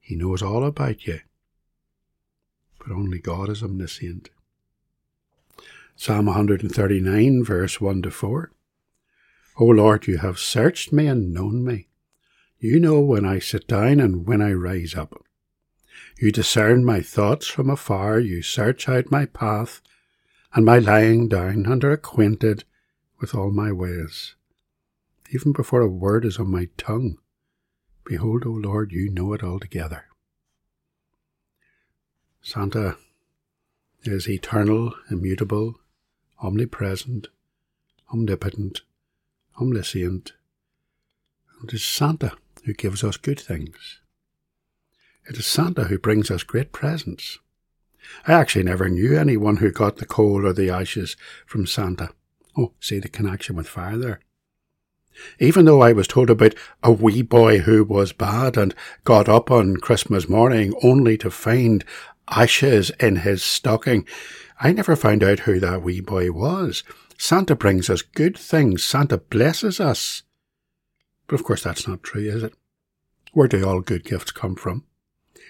He 0.00 0.16
knows 0.16 0.42
all 0.42 0.64
about 0.64 1.06
you. 1.06 1.20
But 2.78 2.92
only 2.92 3.18
God 3.18 3.50
is 3.50 3.62
omniscient. 3.62 4.30
Psalm 5.94 6.26
139, 6.26 7.44
verse 7.44 7.80
1 7.80 8.02
to 8.02 8.10
4. 8.10 8.50
O 9.60 9.64
Lord, 9.64 10.06
you 10.06 10.18
have 10.18 10.38
searched 10.38 10.92
me 10.92 11.08
and 11.08 11.34
known 11.34 11.64
me. 11.64 11.88
You 12.60 12.78
know 12.78 13.00
when 13.00 13.24
I 13.24 13.40
sit 13.40 13.66
down 13.66 13.98
and 13.98 14.24
when 14.24 14.40
I 14.40 14.52
rise 14.52 14.94
up. 14.94 15.24
You 16.16 16.30
discern 16.30 16.84
my 16.84 17.00
thoughts 17.00 17.48
from 17.48 17.68
afar, 17.68 18.20
you 18.20 18.40
search 18.40 18.88
out 18.88 19.10
my 19.10 19.26
path, 19.26 19.80
and 20.54 20.64
my 20.64 20.78
lying 20.78 21.28
down, 21.28 21.66
and 21.66 21.82
are 21.82 21.92
acquainted 21.92 22.64
with 23.20 23.34
all 23.34 23.50
my 23.50 23.72
ways. 23.72 24.36
Even 25.30 25.52
before 25.52 25.82
a 25.82 25.88
word 25.88 26.24
is 26.24 26.38
on 26.38 26.50
my 26.50 26.68
tongue, 26.76 27.18
behold, 28.04 28.44
O 28.46 28.50
Lord, 28.50 28.92
you 28.92 29.10
know 29.10 29.32
it 29.32 29.42
altogether. 29.42 30.04
Santa 32.42 32.96
is 34.04 34.28
eternal, 34.28 34.94
immutable, 35.10 35.80
omnipresent, 36.40 37.26
omnipotent, 38.12 38.82
omniscient, 39.60 40.32
it 41.64 41.74
is 41.74 41.84
Santa 41.84 42.32
who 42.64 42.72
gives 42.72 43.02
us 43.02 43.16
good 43.16 43.40
things. 43.40 44.00
It 45.28 45.36
is 45.36 45.46
Santa 45.46 45.84
who 45.84 45.98
brings 45.98 46.30
us 46.30 46.42
great 46.42 46.72
presents. 46.72 47.38
I 48.26 48.32
actually 48.32 48.64
never 48.64 48.88
knew 48.88 49.16
anyone 49.16 49.56
who 49.56 49.70
got 49.70 49.96
the 49.96 50.06
coal 50.06 50.46
or 50.46 50.52
the 50.52 50.70
ashes 50.70 51.16
from 51.46 51.66
Santa. 51.66 52.10
Oh, 52.56 52.72
see 52.80 52.98
the 52.98 53.08
connection 53.08 53.56
with 53.56 53.68
fire 53.68 53.98
there. 53.98 54.20
Even 55.40 55.64
though 55.64 55.82
I 55.82 55.92
was 55.92 56.06
told 56.06 56.30
about 56.30 56.54
a 56.82 56.92
wee 56.92 57.22
boy 57.22 57.58
who 57.60 57.84
was 57.84 58.12
bad 58.12 58.56
and 58.56 58.74
got 59.04 59.28
up 59.28 59.50
on 59.50 59.78
Christmas 59.78 60.28
morning 60.28 60.72
only 60.82 61.18
to 61.18 61.30
find 61.30 61.84
ashes 62.30 62.90
in 63.00 63.16
his 63.16 63.42
stocking, 63.42 64.06
I 64.60 64.72
never 64.72 64.94
found 64.96 65.24
out 65.24 65.40
who 65.40 65.58
that 65.60 65.82
wee 65.82 66.00
boy 66.00 66.30
was. 66.30 66.84
Santa 67.18 67.56
brings 67.56 67.90
us 67.90 68.00
good 68.00 68.38
things. 68.38 68.84
Santa 68.84 69.18
blesses 69.18 69.80
us. 69.80 70.22
But 71.26 71.34
of 71.34 71.44
course 71.44 71.62
that's 71.62 71.86
not 71.86 72.02
true, 72.02 72.22
is 72.22 72.44
it? 72.44 72.54
Where 73.32 73.48
do 73.48 73.68
all 73.68 73.80
good 73.80 74.04
gifts 74.04 74.30
come 74.30 74.54
from? 74.54 74.84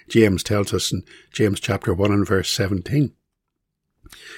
James 0.08 0.42
tells 0.42 0.72
us 0.72 0.90
in 0.90 1.04
James 1.32 1.60
chapter 1.60 1.92
1 1.92 2.10
and 2.10 2.26
verse 2.26 2.50
17. 2.50 3.12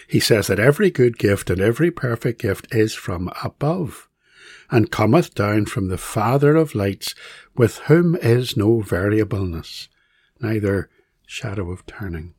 He 0.08 0.18
says 0.18 0.48
that 0.48 0.58
every 0.58 0.90
good 0.90 1.16
gift 1.16 1.48
and 1.48 1.60
every 1.60 1.92
perfect 1.92 2.42
gift 2.42 2.74
is 2.74 2.92
from 2.94 3.30
above, 3.42 4.08
and 4.68 4.90
cometh 4.90 5.32
down 5.34 5.66
from 5.66 5.88
the 5.88 5.98
Father 5.98 6.56
of 6.56 6.74
lights, 6.74 7.14
with 7.56 7.78
whom 7.86 8.16
is 8.16 8.56
no 8.56 8.80
variableness, 8.80 9.88
neither 10.40 10.90
shadow 11.26 11.70
of 11.70 11.86
turning. 11.86 12.34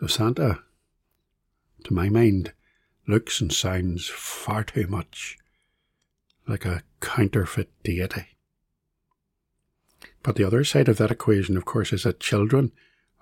So 0.00 0.08
Santa, 0.08 0.62
to 1.84 1.94
my 1.94 2.08
mind, 2.08 2.52
looks 3.08 3.40
and 3.40 3.52
sounds 3.52 4.08
far 4.08 4.62
too 4.62 4.86
much 4.86 5.38
like 6.46 6.64
a 6.64 6.82
counterfeit 7.00 7.70
deity. 7.82 8.26
But 10.22 10.36
the 10.36 10.44
other 10.44 10.64
side 10.64 10.88
of 10.88 10.98
that 10.98 11.10
equation, 11.10 11.56
of 11.56 11.64
course, 11.64 11.92
is 11.92 12.02
that 12.02 12.20
children 12.20 12.72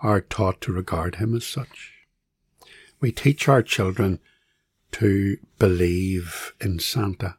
are 0.01 0.21
taught 0.21 0.61
to 0.63 0.73
regard 0.73 1.17
him 1.17 1.35
as 1.35 1.47
such. 1.47 1.93
We 3.01 3.13
teach 3.13 3.49
our 3.49 3.63
children 3.63 4.21
to 4.93 5.39
believe 5.59 6.53
in 6.61 6.79
Santa. 6.79 7.37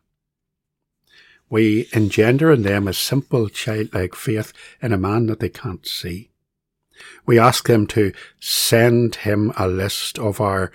We 1.50 1.88
engender 1.94 2.52
in 2.52 2.64
them 2.64 2.88
a 2.88 2.94
simple 2.94 3.50
childlike 3.50 4.16
faith 4.16 4.54
in 4.82 4.92
a 4.92 4.98
man 4.98 5.28
that 5.28 5.40
they 5.40 5.50
can't 5.50 5.88
see. 5.88 6.30
We 7.26 7.40
ask 7.40 7.68
them 7.68 7.88
to 7.88 8.12
send 8.40 9.16
him 9.16 9.54
a 9.58 9.68
list 9.68 10.20
of 10.20 10.42
our 10.42 10.72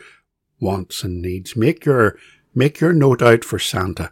wants 0.63 1.03
and 1.03 1.21
needs. 1.21 1.57
Make 1.57 1.85
your, 1.85 2.17
make 2.55 2.81
your 2.81 2.93
note 2.93 3.21
out 3.21 3.45
for 3.45 3.59
Santa. 3.59 4.11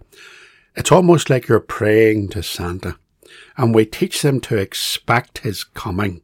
It's 0.77 0.93
almost 0.93 1.31
like 1.31 1.49
you're 1.49 1.61
praying 1.61 2.29
to 2.31 2.43
Santa 2.43 2.97
and 3.57 3.75
we 3.75 3.85
teach 3.87 4.23
them 4.23 4.41
to 4.41 4.57
expect 4.57 5.39
his 5.39 5.65
coming. 5.65 6.23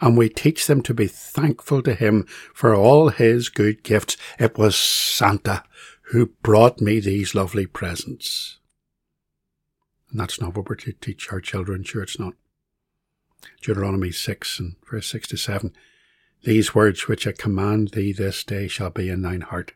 And 0.00 0.18
we 0.18 0.28
teach 0.28 0.66
them 0.66 0.82
to 0.82 0.94
be 0.94 1.06
thankful 1.06 1.82
to 1.82 1.94
him 1.94 2.26
for 2.52 2.74
all 2.74 3.08
his 3.08 3.48
good 3.48 3.82
gifts. 3.82 4.16
It 4.38 4.58
was 4.58 4.76
Santa 4.76 5.62
who 6.10 6.26
brought 6.42 6.80
me 6.80 7.00
these 7.00 7.34
lovely 7.34 7.66
presents. 7.66 8.58
And 10.10 10.20
that's 10.20 10.40
not 10.40 10.56
what 10.56 10.68
we're 10.68 10.74
to 10.76 10.92
teach 10.92 11.32
our 11.32 11.40
children. 11.40 11.84
Sure, 11.84 12.02
it's 12.02 12.18
not. 12.18 12.34
Deuteronomy 13.62 14.10
6 14.10 14.58
and 14.58 14.74
verse 14.90 15.06
6 15.06 15.28
to 15.28 15.36
7. 15.36 15.72
These 16.44 16.74
words 16.74 17.06
which 17.06 17.26
I 17.26 17.32
command 17.32 17.90
thee 17.90 18.12
this 18.12 18.42
day 18.42 18.66
shall 18.66 18.90
be 18.90 19.08
in 19.08 19.22
thine 19.22 19.42
heart, 19.42 19.74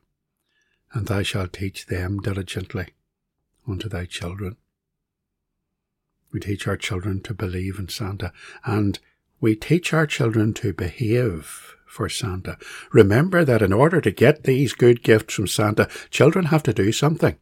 and 0.92 1.06
thou 1.06 1.22
shalt 1.22 1.52
teach 1.52 1.86
them 1.86 2.18
diligently 2.18 2.88
unto 3.68 3.88
thy 3.88 4.04
children. 4.06 4.56
We 6.32 6.40
teach 6.40 6.66
our 6.66 6.76
children 6.76 7.20
to 7.22 7.34
believe 7.34 7.78
in 7.78 7.88
Santa 7.88 8.32
and 8.64 8.98
we 9.40 9.54
teach 9.54 9.92
our 9.92 10.06
children 10.06 10.54
to 10.54 10.72
behave 10.72 11.76
for 11.86 12.08
Santa. 12.08 12.58
Remember 12.92 13.44
that 13.44 13.62
in 13.62 13.72
order 13.72 14.00
to 14.00 14.10
get 14.10 14.42
these 14.42 14.72
good 14.72 15.02
gifts 15.02 15.34
from 15.34 15.46
Santa, 15.46 15.88
children 16.10 16.46
have 16.46 16.62
to 16.64 16.72
do 16.72 16.90
something. 16.92 17.36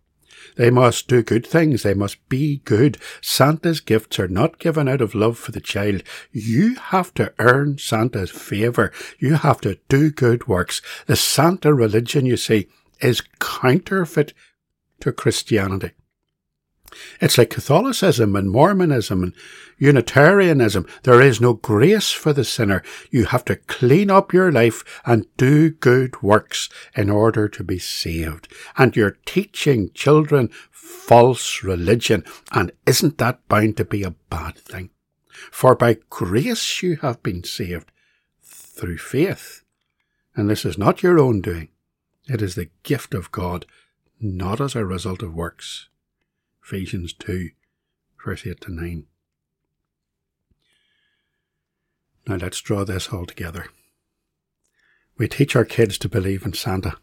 They 0.57 0.71
must 0.71 1.09
do 1.09 1.23
good 1.23 1.47
things. 1.47 1.83
They 1.83 1.95
must 1.95 2.29
be 2.29 2.63
good. 2.65 2.99
Santa's 3.21 3.81
gifts 3.81 4.19
are 4.19 4.29
not 4.29 4.59
given 4.59 4.89
out 4.89 5.01
of 5.01 5.15
love 5.15 5.39
for 5.39 5.53
the 5.53 5.61
child. 5.61 6.03
You 6.33 6.77
have 6.77 7.13
to 7.15 7.33
earn 7.39 7.79
Santa's 7.79 8.31
favour. 8.31 8.93
You 9.19 9.35
have 9.35 9.61
to 9.63 9.79
do 9.89 10.11
good 10.11 10.47
works. 10.47 10.81
The 11.07 11.17
Santa 11.17 11.75
religion, 11.75 12.27
you 12.27 12.37
see, 12.37 12.69
is 13.01 13.23
counterfeit 13.41 14.33
to 15.01 15.13
Christianity. 15.13 15.93
It's 17.21 17.39
like 17.39 17.51
Catholicism 17.51 18.37
and 18.37 18.51
Mormonism 18.51 19.23
and 19.23 19.33
Unitarianism. 19.79 20.87
There 21.03 21.21
is 21.21 21.41
no 21.41 21.55
grace 21.55 22.11
for 22.11 22.33
the 22.33 22.45
sinner. 22.45 22.83
You 23.11 23.27
have 23.27 23.45
to 23.47 23.57
clean 23.57 24.11
up 24.11 24.33
your 24.33 24.53
life 24.53 25.03
and 25.05 25.27
do 25.37 25.71
good 25.71 26.23
works 26.23 26.69
in 26.95 27.11
order 27.11 27.49
to 27.49 27.65
be 27.65 27.79
saved. 27.79 28.49
And 28.77 28.95
you're 28.95 29.19
teaching 29.27 29.91
children 29.95 30.51
false 30.71 31.63
religion. 31.63 32.25
And 32.53 32.73
isn't 32.87 33.19
that 33.19 33.47
bound 33.49 33.77
to 33.79 33.85
be 33.85 34.03
a 34.03 34.15
bad 34.31 34.57
thing? 34.57 34.91
For 35.51 35.75
by 35.75 35.99
grace 36.11 36.83
you 36.83 36.97
have 36.97 37.23
been 37.23 37.45
saved 37.45 37.91
through 38.43 38.99
faith. 38.99 39.63
And 40.37 40.49
this 40.49 40.65
is 40.65 40.79
not 40.79 41.03
your 41.03 41.19
own 41.19 41.41
doing. 41.41 41.69
It 42.27 42.41
is 42.41 42.55
the 42.55 42.71
gift 42.83 43.15
of 43.15 43.31
God, 43.31 43.67
not 44.21 44.61
as 44.61 44.75
a 44.75 44.85
result 44.85 45.23
of 45.23 45.35
works. 45.35 45.89
Ephesians 46.65 47.13
2, 47.13 47.51
verse 48.25 48.47
8 48.47 48.59
to 48.63 48.73
9. 48.73 49.05
Now 52.27 52.37
let's 52.37 52.63
draw 52.63 52.85
this 52.85 53.11
all 53.11 53.27
together. 53.27 53.67
We 55.19 55.29
teach 55.29 55.55
our 55.55 55.67
kids 55.67 55.99
to 55.99 56.09
believe 56.09 56.47
in 56.47 56.55
Santa, 56.55 56.97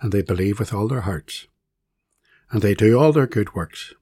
and 0.00 0.10
they 0.10 0.22
believe 0.22 0.58
with 0.58 0.72
all 0.72 0.88
their 0.88 1.02
hearts, 1.02 1.48
and 2.50 2.62
they 2.62 2.74
do 2.74 2.98
all 2.98 3.12
their 3.12 3.26
good 3.26 3.54
works, 3.54 3.92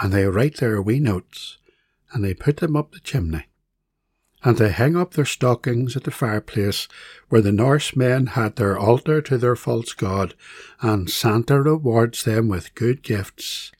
and 0.00 0.10
they 0.10 0.24
write 0.24 0.56
their 0.56 0.80
wee 0.80 1.00
notes, 1.00 1.58
and 2.10 2.24
they 2.24 2.32
put 2.32 2.58
them 2.58 2.76
up 2.76 2.92
the 2.92 3.00
chimney, 3.00 3.44
and 4.42 4.56
they 4.56 4.70
hang 4.70 4.96
up 4.96 5.12
their 5.12 5.26
stockings 5.26 5.96
at 5.96 6.04
the 6.04 6.10
fireplace 6.10 6.88
where 7.28 7.42
the 7.42 7.52
Norsemen 7.52 8.28
had 8.28 8.56
their 8.56 8.78
altar 8.78 9.20
to 9.20 9.36
their 9.36 9.56
false 9.56 9.92
god, 9.92 10.34
and 10.80 11.10
Santa 11.10 11.60
rewards 11.60 12.24
them 12.24 12.48
with 12.48 12.74
good 12.74 13.02
gifts. 13.02 13.70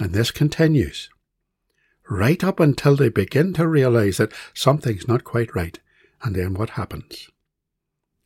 And 0.00 0.14
this 0.14 0.30
continues 0.30 1.10
right 2.08 2.42
up 2.42 2.58
until 2.58 2.96
they 2.96 3.10
begin 3.10 3.52
to 3.52 3.68
realize 3.68 4.16
that 4.16 4.32
something's 4.54 5.06
not 5.06 5.24
quite 5.24 5.54
right. 5.54 5.78
And 6.22 6.34
then 6.34 6.54
what 6.54 6.70
happens? 6.70 7.28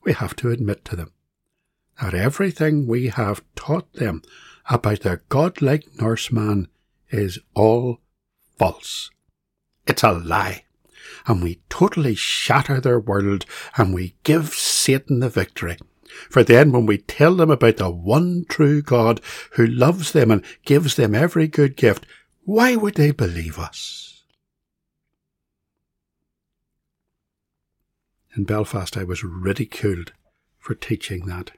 We 0.05 0.13
have 0.13 0.37
to 0.37 0.51
admit 0.51 0.85
to 0.87 0.97
them 0.97 1.11
that 2.01 2.15
everything 2.15 2.87
we 2.87 3.09
have 3.09 3.43
taught 3.57 3.93
them 3.95 4.23
about 4.71 5.01
the 5.01 5.21
godlike 5.29 5.85
Norseman 6.01 6.69
is 7.11 7.41
all 7.55 7.99
false. 8.57 9.11
It's 9.87 10.05
a 10.05 10.13
lie. 10.13 10.63
And 11.27 11.43
we 11.43 11.61
totally 11.69 12.15
shatter 12.15 12.81
their 12.81 13.01
world 13.01 13.47
and 13.77 13.93
we 13.93 14.15
give 14.23 14.55
Satan 14.55 15.19
the 15.19 15.29
victory. 15.29 15.79
For 16.31 16.45
then, 16.45 16.73
when 16.73 16.87
we 16.87 16.99
tell 16.99 17.35
them 17.35 17.51
about 17.51 17.79
the 17.79 17.91
one 17.91 18.45
true 18.49 18.83
God 18.83 19.21
who 19.53 19.67
loves 19.67 20.13
them 20.13 20.31
and 20.31 20.45
gives 20.65 20.97
them 20.97 21.15
every 21.15 21.49
good 21.49 21.77
gift, 21.77 22.07
why 22.45 22.77
would 22.77 22.95
they 22.95 23.11
believe 23.11 23.59
us? 23.59 24.25
In 28.37 28.45
Belfast, 28.45 28.97
I 28.97 29.05
was 29.05 29.23
ridiculed 29.23 30.13
for 30.59 30.75
teaching 30.75 31.27
that. 31.27 31.53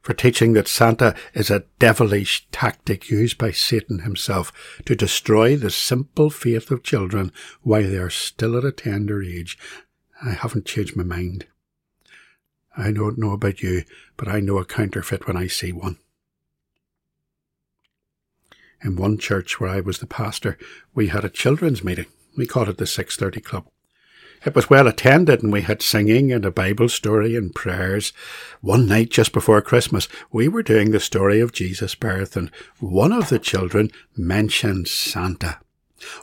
For 0.00 0.14
teaching 0.14 0.52
that 0.52 0.68
Santa 0.68 1.16
is 1.34 1.50
a 1.50 1.64
devilish 1.78 2.46
tactic 2.52 3.10
used 3.10 3.38
by 3.38 3.50
Satan 3.50 4.00
himself 4.00 4.52
to 4.84 4.94
destroy 4.94 5.56
the 5.56 5.70
simple 5.70 6.30
faith 6.30 6.70
of 6.70 6.84
children 6.84 7.32
while 7.62 7.82
they 7.82 7.98
are 7.98 8.08
still 8.08 8.56
at 8.56 8.64
a 8.64 8.72
tender 8.72 9.22
age. 9.22 9.58
I 10.24 10.30
haven't 10.30 10.64
changed 10.64 10.96
my 10.96 11.02
mind. 11.02 11.46
I 12.76 12.92
don't 12.92 13.18
know 13.18 13.32
about 13.32 13.62
you, 13.62 13.84
but 14.16 14.28
I 14.28 14.40
know 14.40 14.58
a 14.58 14.64
counterfeit 14.64 15.26
when 15.26 15.36
I 15.36 15.46
see 15.46 15.72
one 15.72 15.98
in 18.86 18.96
one 18.96 19.18
church 19.18 19.60
where 19.60 19.70
I 19.70 19.80
was 19.80 19.98
the 19.98 20.06
pastor, 20.06 20.56
we 20.94 21.08
had 21.08 21.24
a 21.24 21.30
children's 21.30 21.84
meeting. 21.84 22.06
We 22.36 22.46
called 22.46 22.68
it 22.68 22.78
the 22.78 22.86
630 22.86 23.40
Club. 23.40 23.66
It 24.44 24.54
was 24.54 24.70
well 24.70 24.86
attended 24.86 25.42
and 25.42 25.52
we 25.52 25.62
had 25.62 25.82
singing 25.82 26.30
and 26.30 26.44
a 26.44 26.50
Bible 26.50 26.88
story 26.88 27.34
and 27.34 27.54
prayers. 27.54 28.12
One 28.60 28.86
night 28.86 29.10
just 29.10 29.32
before 29.32 29.60
Christmas, 29.62 30.08
we 30.30 30.46
were 30.46 30.62
doing 30.62 30.90
the 30.90 31.00
story 31.00 31.40
of 31.40 31.52
Jesus' 31.52 31.94
birth 31.94 32.36
and 32.36 32.50
one 32.78 33.12
of 33.12 33.28
the 33.28 33.38
children 33.38 33.90
mentioned 34.16 34.88
Santa. 34.88 35.58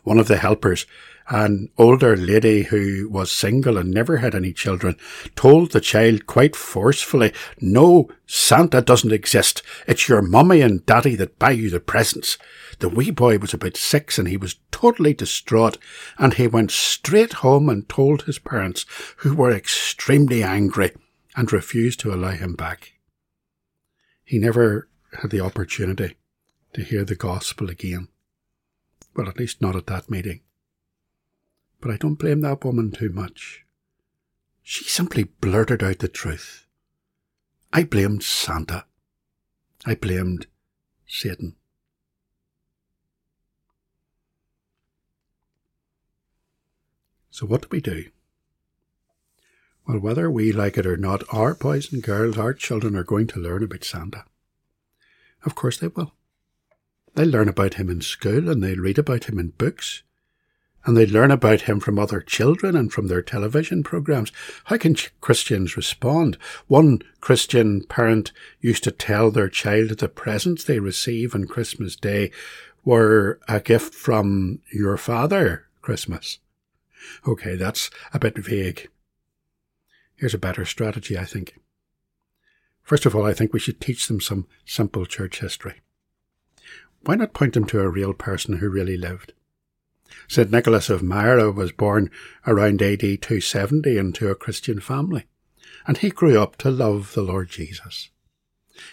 One 0.03 0.19
of 0.19 0.27
the 0.27 0.37
helpers 0.37 0.85
an 1.29 1.69
older 1.77 2.15
lady 2.15 2.63
who 2.63 3.09
was 3.09 3.31
single 3.31 3.77
and 3.77 3.91
never 3.91 4.17
had 4.17 4.35
any 4.35 4.51
children 4.53 4.97
told 5.35 5.71
the 5.71 5.81
child 5.81 6.27
quite 6.27 6.55
forcefully, 6.55 7.33
No, 7.59 8.09
Santa 8.27 8.81
doesn't 8.81 9.11
exist. 9.11 9.61
It's 9.87 10.09
your 10.09 10.21
mummy 10.21 10.61
and 10.61 10.85
daddy 10.85 11.15
that 11.15 11.39
buy 11.39 11.51
you 11.51 11.69
the 11.69 11.79
presents. 11.79 12.37
The 12.79 12.89
wee 12.89 13.11
boy 13.11 13.37
was 13.37 13.53
about 13.53 13.77
six 13.77 14.17
and 14.17 14.27
he 14.27 14.37
was 14.37 14.57
totally 14.71 15.13
distraught 15.13 15.77
and 16.17 16.33
he 16.33 16.47
went 16.47 16.71
straight 16.71 17.33
home 17.33 17.69
and 17.69 17.87
told 17.87 18.23
his 18.23 18.39
parents, 18.39 18.85
who 19.17 19.33
were 19.33 19.51
extremely 19.51 20.43
angry 20.43 20.91
and 21.35 21.51
refused 21.51 21.99
to 22.01 22.13
allow 22.13 22.31
him 22.31 22.55
back. 22.55 22.93
He 24.23 24.39
never 24.39 24.89
had 25.21 25.31
the 25.31 25.41
opportunity 25.41 26.15
to 26.73 26.83
hear 26.83 27.05
the 27.05 27.15
gospel 27.15 27.69
again. 27.69 28.07
Well, 29.15 29.29
at 29.29 29.37
least 29.37 29.61
not 29.61 29.75
at 29.75 29.87
that 29.87 30.09
meeting. 30.09 30.41
But 31.83 31.91
I 31.91 31.97
don't 31.97 32.15
blame 32.15 32.39
that 32.39 32.63
woman 32.63 32.91
too 32.91 33.09
much. 33.09 33.65
She 34.61 34.85
simply 34.85 35.25
blurted 35.25 35.83
out 35.83 35.99
the 35.99 36.07
truth. 36.07 36.65
I 37.73 37.83
blamed 37.83 38.23
Santa. 38.23 38.85
I 39.85 39.95
blamed 39.95 40.47
Satan. 41.05 41.57
So 47.29 47.45
what 47.45 47.63
do 47.63 47.67
we 47.69 47.81
do? 47.81 48.05
Well, 49.85 49.99
whether 49.99 50.31
we 50.31 50.53
like 50.53 50.77
it 50.77 50.85
or 50.85 50.95
not, 50.95 51.25
our 51.33 51.53
boys 51.53 51.91
and 51.91 52.01
girls, 52.01 52.37
our 52.37 52.53
children 52.53 52.95
are 52.95 53.03
going 53.03 53.27
to 53.27 53.41
learn 53.41 53.61
about 53.61 53.83
Santa. 53.83 54.23
Of 55.43 55.53
course 55.53 55.79
they 55.79 55.89
will. 55.89 56.13
They'll 57.13 57.27
learn 57.27 57.49
about 57.49 57.73
him 57.73 57.89
in 57.89 57.99
school 57.99 58.49
and 58.49 58.63
they'll 58.63 58.77
read 58.77 58.99
about 58.99 59.25
him 59.25 59.37
in 59.37 59.49
books 59.49 60.03
and 60.85 60.97
they 60.97 61.05
learn 61.05 61.31
about 61.31 61.61
him 61.61 61.79
from 61.79 61.97
other 61.97 62.19
children 62.19 62.75
and 62.75 62.91
from 62.91 63.07
their 63.07 63.21
television 63.21 63.83
programs. 63.83 64.31
How 64.65 64.77
can 64.77 64.95
Christians 65.21 65.77
respond? 65.77 66.37
One 66.67 67.01
Christian 67.21 67.83
parent 67.85 68.31
used 68.59 68.83
to 68.83 68.91
tell 68.91 69.31
their 69.31 69.49
child 69.49 69.89
that 69.89 69.99
the 69.99 70.09
presents 70.09 70.63
they 70.63 70.79
receive 70.79 71.33
on 71.33 71.45
Christmas 71.45 71.95
Day 71.95 72.31
were 72.83 73.39
a 73.47 73.59
gift 73.61 73.93
from 73.93 74.59
your 74.73 74.97
father, 74.97 75.67
Christmas. 75.81 76.39
Okay, 77.27 77.55
that's 77.55 77.89
a 78.13 78.19
bit 78.19 78.37
vague. 78.37 78.89
Here's 80.15 80.33
a 80.33 80.39
better 80.39 80.65
strategy, 80.65 81.17
I 81.17 81.25
think. 81.25 81.59
First 82.81 83.05
of 83.05 83.15
all, 83.15 83.25
I 83.25 83.33
think 83.33 83.53
we 83.53 83.59
should 83.59 83.79
teach 83.79 84.07
them 84.07 84.19
some 84.19 84.47
simple 84.65 85.05
church 85.05 85.39
history. 85.39 85.81
Why 87.01 87.15
not 87.15 87.33
point 87.33 87.53
them 87.53 87.65
to 87.67 87.79
a 87.79 87.89
real 87.89 88.13
person 88.13 88.57
who 88.57 88.69
really 88.69 88.97
lived? 88.97 89.33
St. 90.27 90.51
Nicholas 90.51 90.89
of 90.89 91.03
Myra 91.03 91.51
was 91.51 91.71
born 91.71 92.09
around 92.47 92.81
AD 92.81 92.99
270 92.99 93.97
into 93.97 94.29
a 94.29 94.35
Christian 94.35 94.79
family, 94.79 95.25
and 95.85 95.97
he 95.97 96.09
grew 96.09 96.41
up 96.41 96.55
to 96.57 96.71
love 96.71 97.13
the 97.13 97.21
Lord 97.21 97.49
Jesus. 97.49 98.09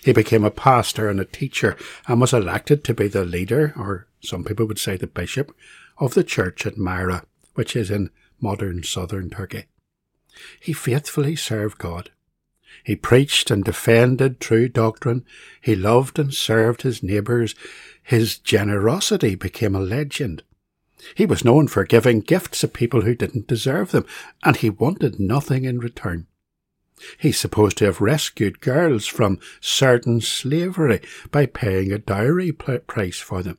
He 0.04 0.12
became 0.12 0.44
a 0.44 0.50
pastor 0.50 1.08
and 1.08 1.20
a 1.20 1.24
teacher 1.24 1.76
and 2.06 2.20
was 2.20 2.32
elected 2.32 2.84
to 2.84 2.94
be 2.94 3.08
the 3.08 3.24
leader, 3.24 3.72
or 3.76 4.06
some 4.20 4.44
people 4.44 4.66
would 4.66 4.78
say 4.78 4.96
the 4.96 5.06
bishop, 5.06 5.54
of 5.98 6.14
the 6.14 6.24
church 6.24 6.66
at 6.66 6.78
Myra, 6.78 7.24
which 7.54 7.76
is 7.76 7.90
in 7.90 8.10
modern 8.40 8.82
southern 8.82 9.30
Turkey. 9.30 9.64
He 10.60 10.72
faithfully 10.72 11.36
served 11.36 11.78
God. 11.78 12.10
He 12.84 12.96
preached 12.96 13.50
and 13.50 13.64
defended 13.64 14.40
true 14.40 14.68
doctrine. 14.68 15.24
He 15.60 15.74
loved 15.74 16.18
and 16.18 16.32
served 16.32 16.82
his 16.82 17.02
neighbours. 17.02 17.54
His 18.02 18.38
generosity 18.38 19.34
became 19.34 19.74
a 19.74 19.80
legend. 19.80 20.42
He 21.14 21.26
was 21.26 21.44
known 21.44 21.68
for 21.68 21.84
giving 21.84 22.20
gifts 22.20 22.60
to 22.60 22.68
people 22.68 23.02
who 23.02 23.14
didn't 23.14 23.46
deserve 23.46 23.90
them, 23.90 24.06
and 24.44 24.56
he 24.56 24.70
wanted 24.70 25.20
nothing 25.20 25.64
in 25.64 25.78
return. 25.78 26.26
He's 27.18 27.38
supposed 27.38 27.78
to 27.78 27.86
have 27.86 28.00
rescued 28.00 28.60
girls 28.60 29.06
from 29.06 29.38
certain 29.60 30.20
slavery 30.20 31.00
by 31.30 31.46
paying 31.46 31.92
a 31.92 31.98
dowry 31.98 32.52
price 32.52 33.18
for 33.18 33.42
them. 33.42 33.58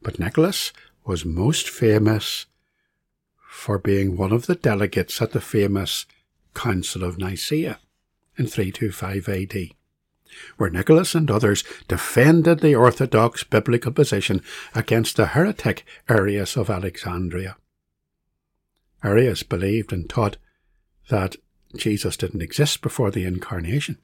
But 0.00 0.18
Nicholas 0.18 0.72
was 1.04 1.24
most 1.24 1.68
famous 1.68 2.46
for 3.48 3.78
being 3.78 4.16
one 4.16 4.32
of 4.32 4.46
the 4.46 4.54
delegates 4.54 5.20
at 5.20 5.32
the 5.32 5.40
famous 5.40 6.06
Council 6.54 7.02
of 7.02 7.18
Nicaea 7.18 7.80
in 8.36 8.46
325 8.46 9.28
AD. 9.28 9.54
Where 10.56 10.70
Nicholas 10.70 11.14
and 11.14 11.30
others 11.30 11.64
defended 11.88 12.60
the 12.60 12.74
orthodox 12.74 13.44
biblical 13.44 13.92
position 13.92 14.42
against 14.74 15.16
the 15.16 15.26
heretic 15.26 15.84
Arius 16.08 16.56
of 16.56 16.70
Alexandria. 16.70 17.56
Arius 19.02 19.42
believed 19.42 19.92
and 19.92 20.08
taught 20.08 20.36
that 21.10 21.36
Jesus 21.76 22.16
didn't 22.16 22.42
exist 22.42 22.80
before 22.80 23.10
the 23.10 23.24
incarnation. 23.24 23.98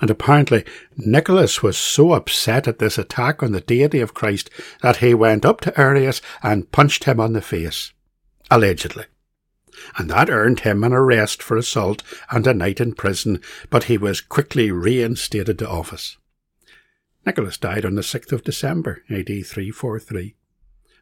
And 0.00 0.10
apparently, 0.10 0.64
Nicholas 0.96 1.62
was 1.62 1.76
so 1.76 2.12
upset 2.12 2.66
at 2.66 2.78
this 2.78 2.98
attack 2.98 3.42
on 3.42 3.52
the 3.52 3.60
deity 3.60 4.00
of 4.00 4.14
Christ 4.14 4.50
that 4.82 4.96
he 4.96 5.14
went 5.14 5.44
up 5.44 5.60
to 5.62 5.80
Arius 5.80 6.20
and 6.42 6.70
punched 6.72 7.04
him 7.04 7.20
on 7.20 7.32
the 7.32 7.42
face, 7.42 7.92
allegedly. 8.50 9.04
And 9.96 10.10
that 10.10 10.30
earned 10.30 10.60
him 10.60 10.84
an 10.84 10.92
arrest 10.92 11.42
for 11.42 11.56
assault 11.56 12.02
and 12.30 12.46
a 12.46 12.54
night 12.54 12.80
in 12.80 12.94
prison, 12.94 13.40
but 13.70 13.84
he 13.84 13.98
was 13.98 14.20
quickly 14.20 14.70
reinstated 14.70 15.58
to 15.58 15.68
office. 15.68 16.16
Nicholas 17.24 17.56
died 17.56 17.84
on 17.84 17.94
the 17.94 18.02
6th 18.02 18.32
of 18.32 18.44
December, 18.44 19.02
AD 19.08 19.26
343, 19.26 20.34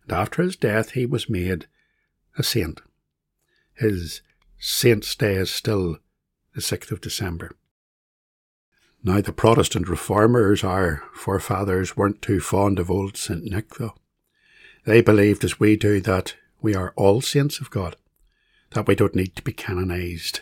and 0.03 0.13
after 0.13 0.43
his 0.43 0.57
death 0.57 0.91
he 0.91 1.07
was 1.07 1.31
made 1.31 1.67
a 2.37 2.43
saint. 2.43 2.81
His 3.75 4.21
saint's 4.59 5.15
day 5.15 5.35
is 5.35 5.51
still 5.51 5.99
the 6.55 6.61
6th 6.61 6.91
of 6.91 7.01
December. 7.01 7.53
Now, 9.03 9.23
the 9.23 9.33
Protestant 9.33 9.89
reformers, 9.89 10.63
our 10.63 11.03
forefathers, 11.15 11.97
weren't 11.97 12.21
too 12.21 12.39
fond 12.39 12.79
of 12.79 12.91
old 12.91 13.17
St. 13.17 13.43
Nick, 13.45 13.77
though. 13.77 13.95
They 14.85 15.01
believed, 15.01 15.43
as 15.43 15.59
we 15.59 15.77
do, 15.77 16.01
that 16.03 16.35
we 16.61 16.75
are 16.75 16.93
all 16.97 17.23
saints 17.23 17.61
of 17.61 17.71
God, 17.71 17.97
that 18.73 18.87
we 18.87 18.95
don't 18.95 19.15
need 19.15 19.35
to 19.37 19.43
be 19.43 19.53
canonized. 19.53 20.41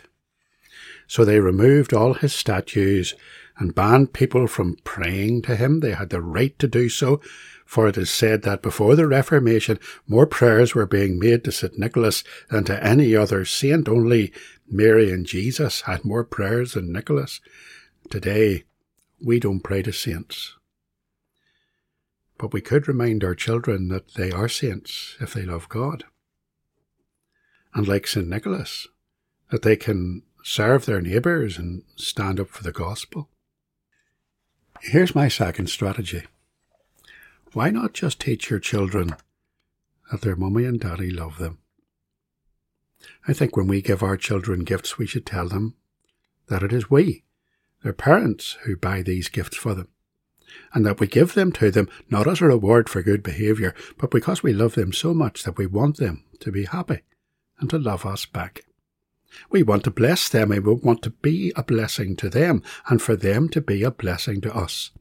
So 1.07 1.25
they 1.25 1.39
removed 1.39 1.93
all 1.93 2.13
his 2.13 2.33
statues 2.33 3.15
and 3.57 3.75
banned 3.75 4.13
people 4.13 4.47
from 4.47 4.77
praying 4.83 5.41
to 5.43 5.55
him. 5.55 5.79
They 5.79 5.93
had 5.93 6.09
the 6.09 6.21
right 6.21 6.57
to 6.59 6.67
do 6.67 6.87
so, 6.87 7.19
for 7.65 7.87
it 7.87 7.97
is 7.97 8.09
said 8.09 8.43
that 8.43 8.61
before 8.61 8.95
the 8.95 9.07
Reformation, 9.07 9.79
more 10.07 10.25
prayers 10.25 10.73
were 10.73 10.85
being 10.85 11.19
made 11.19 11.43
to 11.43 11.51
St. 11.51 11.77
Nicholas 11.77 12.23
than 12.49 12.63
to 12.65 12.83
any 12.83 13.15
other 13.15 13.43
saint. 13.45 13.89
Only 13.89 14.31
Mary 14.69 15.11
and 15.11 15.25
Jesus 15.25 15.81
had 15.81 16.05
more 16.05 16.23
prayers 16.23 16.73
than 16.73 16.91
Nicholas. 16.91 17.41
Today, 18.09 18.63
we 19.19 19.39
don't 19.39 19.59
pray 19.61 19.81
to 19.81 19.91
saints. 19.91 20.55
But 22.37 22.53
we 22.53 22.61
could 22.61 22.87
remind 22.87 23.23
our 23.23 23.35
children 23.35 23.89
that 23.89 24.13
they 24.13 24.31
are 24.31 24.47
saints 24.47 25.17
if 25.19 25.33
they 25.33 25.43
love 25.43 25.67
God. 25.67 26.05
And 27.73 27.87
like 27.87 28.07
St. 28.07 28.27
Nicholas, 28.27 28.87
that 29.51 29.61
they 29.61 29.75
can 29.75 30.23
serve 30.43 30.85
their 30.85 31.01
neighbours 31.01 31.57
and 31.57 31.83
stand 31.95 32.39
up 32.39 32.49
for 32.49 32.63
the 32.63 32.71
gospel. 32.71 33.29
Here's 34.81 35.13
my 35.13 35.27
second 35.27 35.69
strategy. 35.69 36.23
Why 37.53 37.69
not 37.69 37.93
just 37.93 38.21
teach 38.21 38.49
your 38.49 38.59
children 38.59 39.15
that 40.11 40.21
their 40.21 40.35
mummy 40.35 40.65
and 40.65 40.79
daddy 40.79 41.11
love 41.11 41.37
them? 41.37 41.59
I 43.27 43.33
think 43.33 43.55
when 43.55 43.67
we 43.67 43.81
give 43.81 44.01
our 44.01 44.17
children 44.17 44.63
gifts, 44.63 44.97
we 44.97 45.07
should 45.07 45.25
tell 45.25 45.47
them 45.47 45.75
that 46.47 46.63
it 46.63 46.73
is 46.73 46.89
we 46.89 47.23
their 47.81 47.93
parents 47.93 48.57
who 48.63 48.75
buy 48.75 49.01
these 49.01 49.29
gifts 49.29 49.55
for 49.55 49.73
them, 49.73 49.87
and 50.73 50.85
that 50.85 50.99
we 50.99 51.07
give 51.07 51.33
them 51.33 51.49
to 51.53 51.71
them 51.71 51.87
not 52.09 52.27
as 52.27 52.41
a 52.41 52.45
reward 52.45 52.89
for 52.89 53.01
good 53.01 53.23
behaviour, 53.23 53.73
but 53.97 54.11
because 54.11 54.43
we 54.43 54.51
love 54.51 54.75
them 54.75 54.91
so 54.91 55.13
much 55.13 55.43
that 55.43 55.57
we 55.57 55.65
want 55.65 55.95
them 55.95 56.25
to 56.41 56.51
be 56.51 56.65
happy 56.65 57.03
and 57.59 57.69
to 57.69 57.77
love 57.77 58.05
us 58.05 58.25
back. 58.25 58.65
We 59.49 59.63
want 59.63 59.83
to 59.83 59.91
bless 59.91 60.29
them 60.29 60.51
and 60.51 60.65
we 60.65 60.73
want 60.73 61.01
to 61.03 61.11
be 61.11 61.53
a 61.55 61.63
blessing 61.63 62.15
to 62.17 62.29
them 62.29 62.63
and 62.87 63.01
for 63.01 63.15
them 63.15 63.49
to 63.49 63.61
be 63.61 63.83
a 63.83 63.91
blessing 63.91 64.41
to 64.41 64.55
us. 64.55 64.91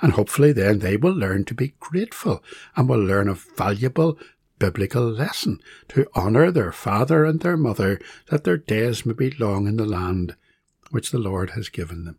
And 0.00 0.12
hopefully 0.12 0.52
then 0.52 0.78
they 0.78 0.96
will 0.96 1.12
learn 1.12 1.44
to 1.46 1.54
be 1.54 1.74
grateful 1.80 2.42
and 2.74 2.88
will 2.88 3.02
learn 3.02 3.28
a 3.28 3.34
valuable 3.34 4.18
biblical 4.58 5.04
lesson 5.04 5.60
to 5.88 6.06
honour 6.16 6.50
their 6.50 6.72
father 6.72 7.24
and 7.24 7.40
their 7.40 7.56
mother 7.56 8.00
that 8.30 8.44
their 8.44 8.56
days 8.56 9.04
may 9.04 9.12
be 9.12 9.30
long 9.32 9.66
in 9.66 9.76
the 9.76 9.84
land 9.84 10.34
which 10.90 11.10
the 11.10 11.18
Lord 11.18 11.50
has 11.50 11.68
given 11.68 12.04
them. 12.04 12.18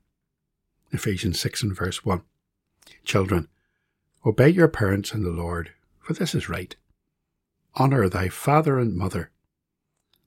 Ephesians 0.92 1.40
6 1.40 1.64
and 1.64 1.76
verse 1.76 2.06
1. 2.06 2.22
Children, 3.04 3.48
obey 4.26 4.50
your 4.50 4.68
parents 4.68 5.14
in 5.14 5.24
the 5.24 5.32
Lord, 5.32 5.72
for 6.00 6.14
this 6.14 6.36
is 6.36 6.50
right. 6.50 6.76
Honour 7.80 8.10
thy 8.10 8.30
father 8.30 8.80
and 8.80 8.96
mother, 8.96 9.32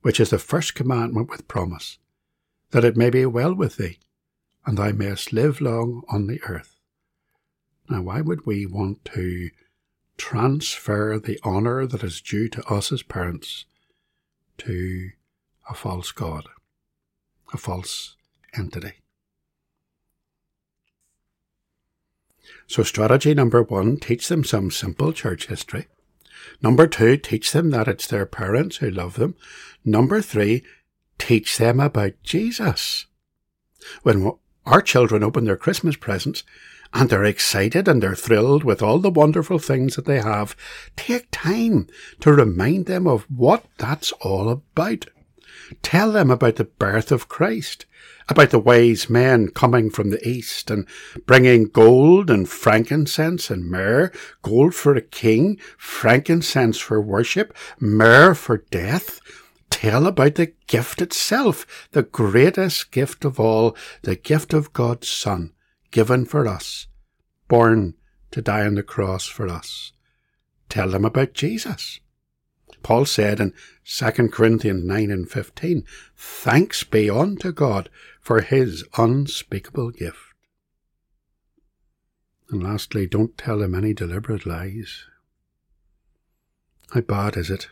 which 0.03 0.21
is 0.21 0.31
the 0.31 0.39
first 0.39 0.75
commandment 0.75 1.29
with 1.29 1.49
promise, 1.49 1.99
that 2.71 2.85
it 2.85 2.97
may 2.97 3.11
be 3.11 3.27
well 3.27 3.55
with 3.55 3.77
thee, 3.77 3.99
and 4.67 4.79
thou 4.79 4.93
mayest 4.93 5.33
live 5.33 5.61
long 5.61 6.03
on 6.09 6.27
the 6.27 6.41
earth. 6.45 6.77
Now, 7.89 8.03
why 8.03 8.21
would 8.21 8.47
we 8.47 8.67
want 8.67 9.05
to 9.07 9.51
transfer 10.21 11.19
the 11.19 11.41
honour 11.45 11.87
that 11.87 12.05
is 12.05 12.21
due 12.21 12.47
to 12.47 12.63
us 12.67 12.93
as 12.93 13.03
parents 13.03 13.65
to 14.59 15.11
a 15.71 15.75
false 15.75 16.13
God, 16.13 16.45
a 17.55 17.57
false 17.57 18.17
entity. 18.55 18.93
So, 22.67 22.83
strategy 22.83 23.33
number 23.33 23.63
one 23.63 23.97
teach 23.97 24.29
them 24.29 24.45
some 24.45 24.71
simple 24.71 25.13
church 25.13 25.47
history. 25.47 25.87
Number 26.63 26.87
two, 26.87 27.17
teach 27.17 27.53
them 27.53 27.71
that 27.71 27.89
it's 27.89 28.07
their 28.07 28.27
parents 28.27 28.77
who 28.77 28.91
love 28.91 29.15
them. 29.15 29.35
Number 29.85 30.21
three, 30.21 30.63
teach 31.19 31.59
them 31.59 31.81
about 31.81 32.15
Jesus. 32.23 33.07
When 34.03 34.33
our 34.67 34.83
children 34.83 35.23
open 35.23 35.45
their 35.45 35.57
Christmas 35.57 35.97
presents 35.97 36.43
and 36.93 37.09
they're 37.09 37.25
excited 37.25 37.89
and 37.89 38.03
they're 38.03 38.15
thrilled 38.15 38.65
with 38.65 38.83
all 38.83 38.99
the 38.99 39.11
wonderful 39.11 39.59
things 39.59 39.97
that 39.97 40.07
they 40.07 40.21
have, 40.21 40.57
take 40.97 41.29
time 41.31 41.87
to 42.21 42.33
remind 42.33 42.87
them 42.87 43.07
of 43.07 43.23
what 43.31 43.65
that's 43.79 44.13
all 44.21 44.49
about. 44.49 45.07
Tell 45.83 46.13
them 46.13 46.31
about 46.31 46.57
the 46.57 46.65
birth 46.65 47.13
of 47.13 47.29
Christ 47.29 47.87
about 48.31 48.51
the 48.51 48.61
wise 48.61 49.11
men 49.11 49.49
coming 49.49 49.91
from 49.91 50.11
the 50.11 50.29
east 50.29 50.71
and 50.71 50.87
bringing 51.27 51.65
gold 51.65 52.31
and 52.31 52.49
frankincense 52.49 53.51
and 53.51 53.69
myrrh, 53.69 54.13
gold 54.43 54.75
for 54.75 54.95
a 54.95 55.01
king, 55.03 55.59
frankincense 55.77 56.79
for 56.79 57.01
worship, 57.01 57.53
myrrh 57.81 58.35
for 58.35 58.59
death. 58.71 59.21
Tell 59.69 60.07
about 60.07 60.37
the 60.37 60.53
gift 60.69 61.03
itself, 61.03 61.89
the 61.91 62.05
greatest 62.05 62.93
gift 62.93 63.25
of 63.25 63.41
all, 63.41 63.77
the 64.03 64.17
gift 64.17 64.55
of 64.55 64.73
God's 64.73 65.09
Son, 65.09 65.53
given 65.91 66.25
for 66.25 66.47
us, 66.47 66.87
born 67.49 67.95
to 68.31 68.41
die 68.41 68.65
on 68.65 68.77
the 68.77 68.83
cross 68.85 69.27
for 69.27 69.49
us. 69.49 69.93
Tell 70.69 70.89
them 70.91 71.05
about 71.05 71.35
Jesus. 71.35 71.99
Paul 72.83 73.05
said 73.05 73.41
in 73.41 73.53
2 73.85 74.29
Corinthians 74.29 74.85
9 74.85 75.11
and 75.11 75.31
15, 75.31 75.85
Thanks 76.17 76.85
be 76.85 77.11
unto 77.11 77.53
God 77.53 77.89
for 78.21 78.41
his 78.41 78.85
unspeakable 78.97 79.91
gift. 79.91 80.19
And 82.51 82.63
lastly, 82.63 83.07
don't 83.07 83.39
tell 83.39 83.59
them 83.59 83.75
any 83.75 83.95
deliberate 83.95 84.45
lies. 84.45 85.05
How 86.93 87.03
bad 87.03 87.37
is 87.37 87.51
it 87.51 87.69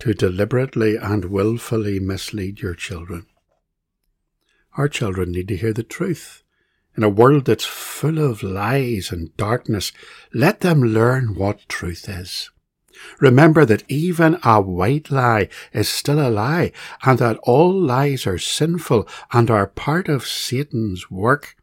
to 0.00 0.12
deliberately 0.12 0.96
and 0.96 1.26
wilfully 1.26 1.98
mislead 1.98 2.60
your 2.60 2.74
children? 2.74 3.26
Our 4.76 4.88
children 4.88 5.32
need 5.32 5.48
to 5.48 5.56
hear 5.56 5.72
the 5.72 5.82
truth. 5.82 6.42
In 6.96 7.02
a 7.02 7.08
world 7.08 7.46
that's 7.46 7.64
full 7.64 8.18
of 8.18 8.42
lies 8.42 9.10
and 9.10 9.34
darkness, 9.36 9.92
let 10.34 10.60
them 10.60 10.82
learn 10.82 11.34
what 11.34 11.68
truth 11.68 12.08
is. 12.08 12.50
Remember 13.18 13.64
that 13.64 13.84
even 13.88 14.38
a 14.42 14.60
white 14.60 15.10
lie 15.10 15.48
is 15.72 15.88
still 15.88 16.20
a 16.20 16.30
lie, 16.30 16.72
and 17.04 17.18
that 17.18 17.38
all 17.42 17.72
lies 17.72 18.26
are 18.26 18.38
sinful 18.38 19.08
and 19.32 19.50
are 19.50 19.66
part 19.66 20.08
of 20.08 20.26
Satan's 20.26 21.10
work. 21.10 21.56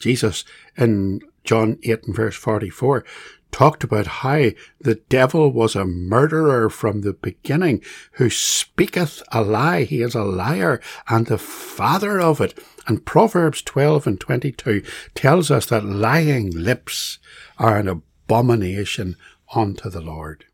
Jesus 0.00 0.44
in 0.76 1.20
John 1.44 1.78
8 1.82 2.04
and 2.04 2.16
verse 2.16 2.36
44 2.36 3.04
talked 3.52 3.84
about 3.84 4.06
how 4.06 4.50
the 4.80 4.96
devil 5.08 5.50
was 5.50 5.74
a 5.74 5.84
murderer 5.84 6.68
from 6.68 7.00
the 7.00 7.14
beginning, 7.14 7.82
who 8.12 8.28
speaketh 8.28 9.22
a 9.32 9.42
lie. 9.42 9.84
He 9.84 10.02
is 10.02 10.14
a 10.14 10.24
liar 10.24 10.80
and 11.08 11.26
the 11.26 11.38
father 11.38 12.20
of 12.20 12.40
it. 12.40 12.58
And 12.86 13.06
Proverbs 13.06 13.62
12 13.62 14.06
and 14.06 14.20
22 14.20 14.82
tells 15.14 15.50
us 15.50 15.66
that 15.66 15.84
lying 15.84 16.50
lips 16.50 17.18
are 17.58 17.78
an 17.78 17.88
abomination 17.88 19.16
unto 19.54 19.90
the 19.90 20.00
Lord. 20.00 20.44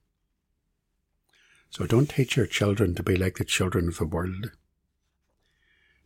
So 1.71 1.87
don't 1.87 2.11
teach 2.11 2.37
your 2.37 2.47
children 2.47 2.95
to 2.95 3.03
be 3.03 3.17
like 3.17 3.39
the 3.39 3.45
children 3.45 3.89
of 3.89 3.99
the 3.99 4.05
world. 4.05 4.51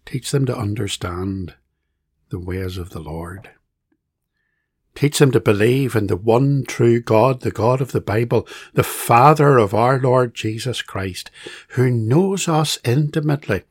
Teach 0.05 0.31
them 0.31 0.47
to 0.47 0.57
understand 0.57 1.55
the 2.31 2.39
ways 2.39 2.79
of 2.79 2.91
the 2.91 3.01
Lord. 3.01 3.51
Teach 4.95 5.19
them 5.19 5.31
to 5.33 5.41
believe 5.41 5.95
in 5.95 6.07
the 6.07 6.17
one 6.17 6.65
true 6.67 7.01
God, 7.01 7.41
the 7.41 7.51
God 7.51 7.81
of 7.81 7.93
the 7.93 8.01
Bible, 8.01 8.47
the 8.73 8.85
Father 8.85 9.59
of 9.59 9.75
our 9.75 9.99
Lord 9.99 10.35
Jesus 10.35 10.81
Christ, 10.81 11.31
who 11.71 11.91
knows 11.91 12.49
us 12.49 12.79
intimately 12.85 13.65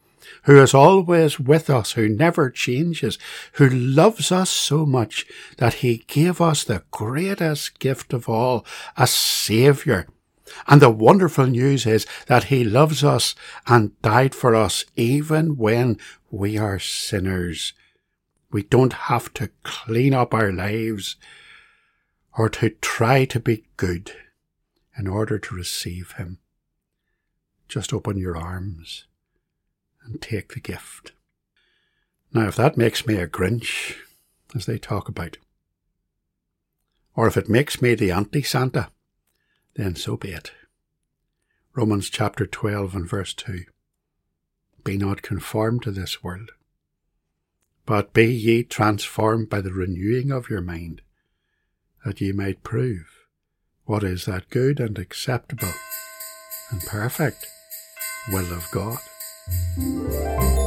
who 0.44 0.62
is 0.62 0.74
always 0.74 1.40
with 1.40 1.70
us, 1.70 1.94
who 1.94 2.08
never 2.08 2.50
changes, 2.50 3.18
who 3.54 3.70
loves 3.70 4.32
us 4.32 4.50
so 4.50 4.86
much 4.86 5.26
that 5.58 5.76
he 5.76 6.06
gave 6.08 6.40
us 6.40 6.64
the 6.64 6.84
greatest 6.92 7.80
gift 7.80 8.14
of 8.14 8.30
all, 8.30 8.66
a 8.98 9.08
Saviour. 9.08 10.08
And 10.68 10.82
the 10.82 10.90
wonderful 10.90 11.48
news 11.48 11.86
is 11.86 12.06
that 12.28 12.46
he 12.46 12.64
loves 12.64 13.04
us 13.04 13.36
and 13.68 14.00
died 14.02 14.36
for 14.36 14.56
us 14.56 14.86
even 14.96 15.58
when 15.58 15.98
we 16.30 16.58
are 16.58 16.80
sinners. 16.80 17.74
We 18.52 18.64
don't 18.64 18.94
have 18.94 19.34
to 19.34 19.50
clean 19.64 20.14
up 20.14 20.34
our 20.34 20.52
lives 20.52 21.16
or 22.38 22.50
to 22.50 22.70
try 22.70 23.26
to 23.26 23.40
be 23.40 23.66
good 23.78 24.12
in 24.98 25.08
order 25.08 25.40
to 25.40 25.56
receive 25.56 26.14
him. 26.14 26.40
Just 27.68 27.92
open 27.94 28.18
your 28.18 28.38
arms 28.38 29.06
and 30.06 30.22
take 30.22 30.54
the 30.54 30.60
gift. 30.60 31.12
Now, 32.34 32.48
if 32.48 32.56
that 32.56 32.78
makes 32.78 33.08
me 33.08 33.16
a 33.16 33.28
Grinch, 33.28 33.96
as 34.54 34.66
they 34.66 34.78
talk 34.78 35.10
about, 35.10 35.38
or 37.16 37.28
if 37.28 37.38
it 37.38 37.50
makes 37.50 37.82
me 37.82 37.96
the 37.96 38.12
anti 38.12 38.42
Santa, 38.42 38.90
then 39.76 39.96
so 39.96 40.18
be 40.18 40.32
it. 40.32 40.52
Romans 41.74 42.10
chapter 42.10 42.46
12 42.46 42.96
and 42.96 43.10
verse 43.10 43.34
2. 43.34 43.64
Be 44.84 44.98
not 44.98 45.22
conformed 45.22 45.84
to 45.84 45.92
this 45.92 46.24
world, 46.24 46.52
but 47.86 48.14
be 48.14 48.28
ye 48.34 48.64
transformed 48.64 49.50
by 49.50 49.62
the 49.62 49.74
renewing 49.74 50.32
of 50.32 50.50
your 50.50 50.62
mind, 50.62 51.02
that 52.06 52.22
ye 52.22 52.32
might 52.32 52.64
prove 52.64 53.28
what 53.86 54.04
is 54.04 54.26
that 54.26 54.50
good 54.50 54.80
and 54.80 54.98
acceptable 54.98 55.74
and 56.72 56.82
perfect 56.82 57.46
will 58.32 58.52
of 58.54 58.66
God. 58.72 59.00
Thank 59.48 60.60
you. 60.60 60.65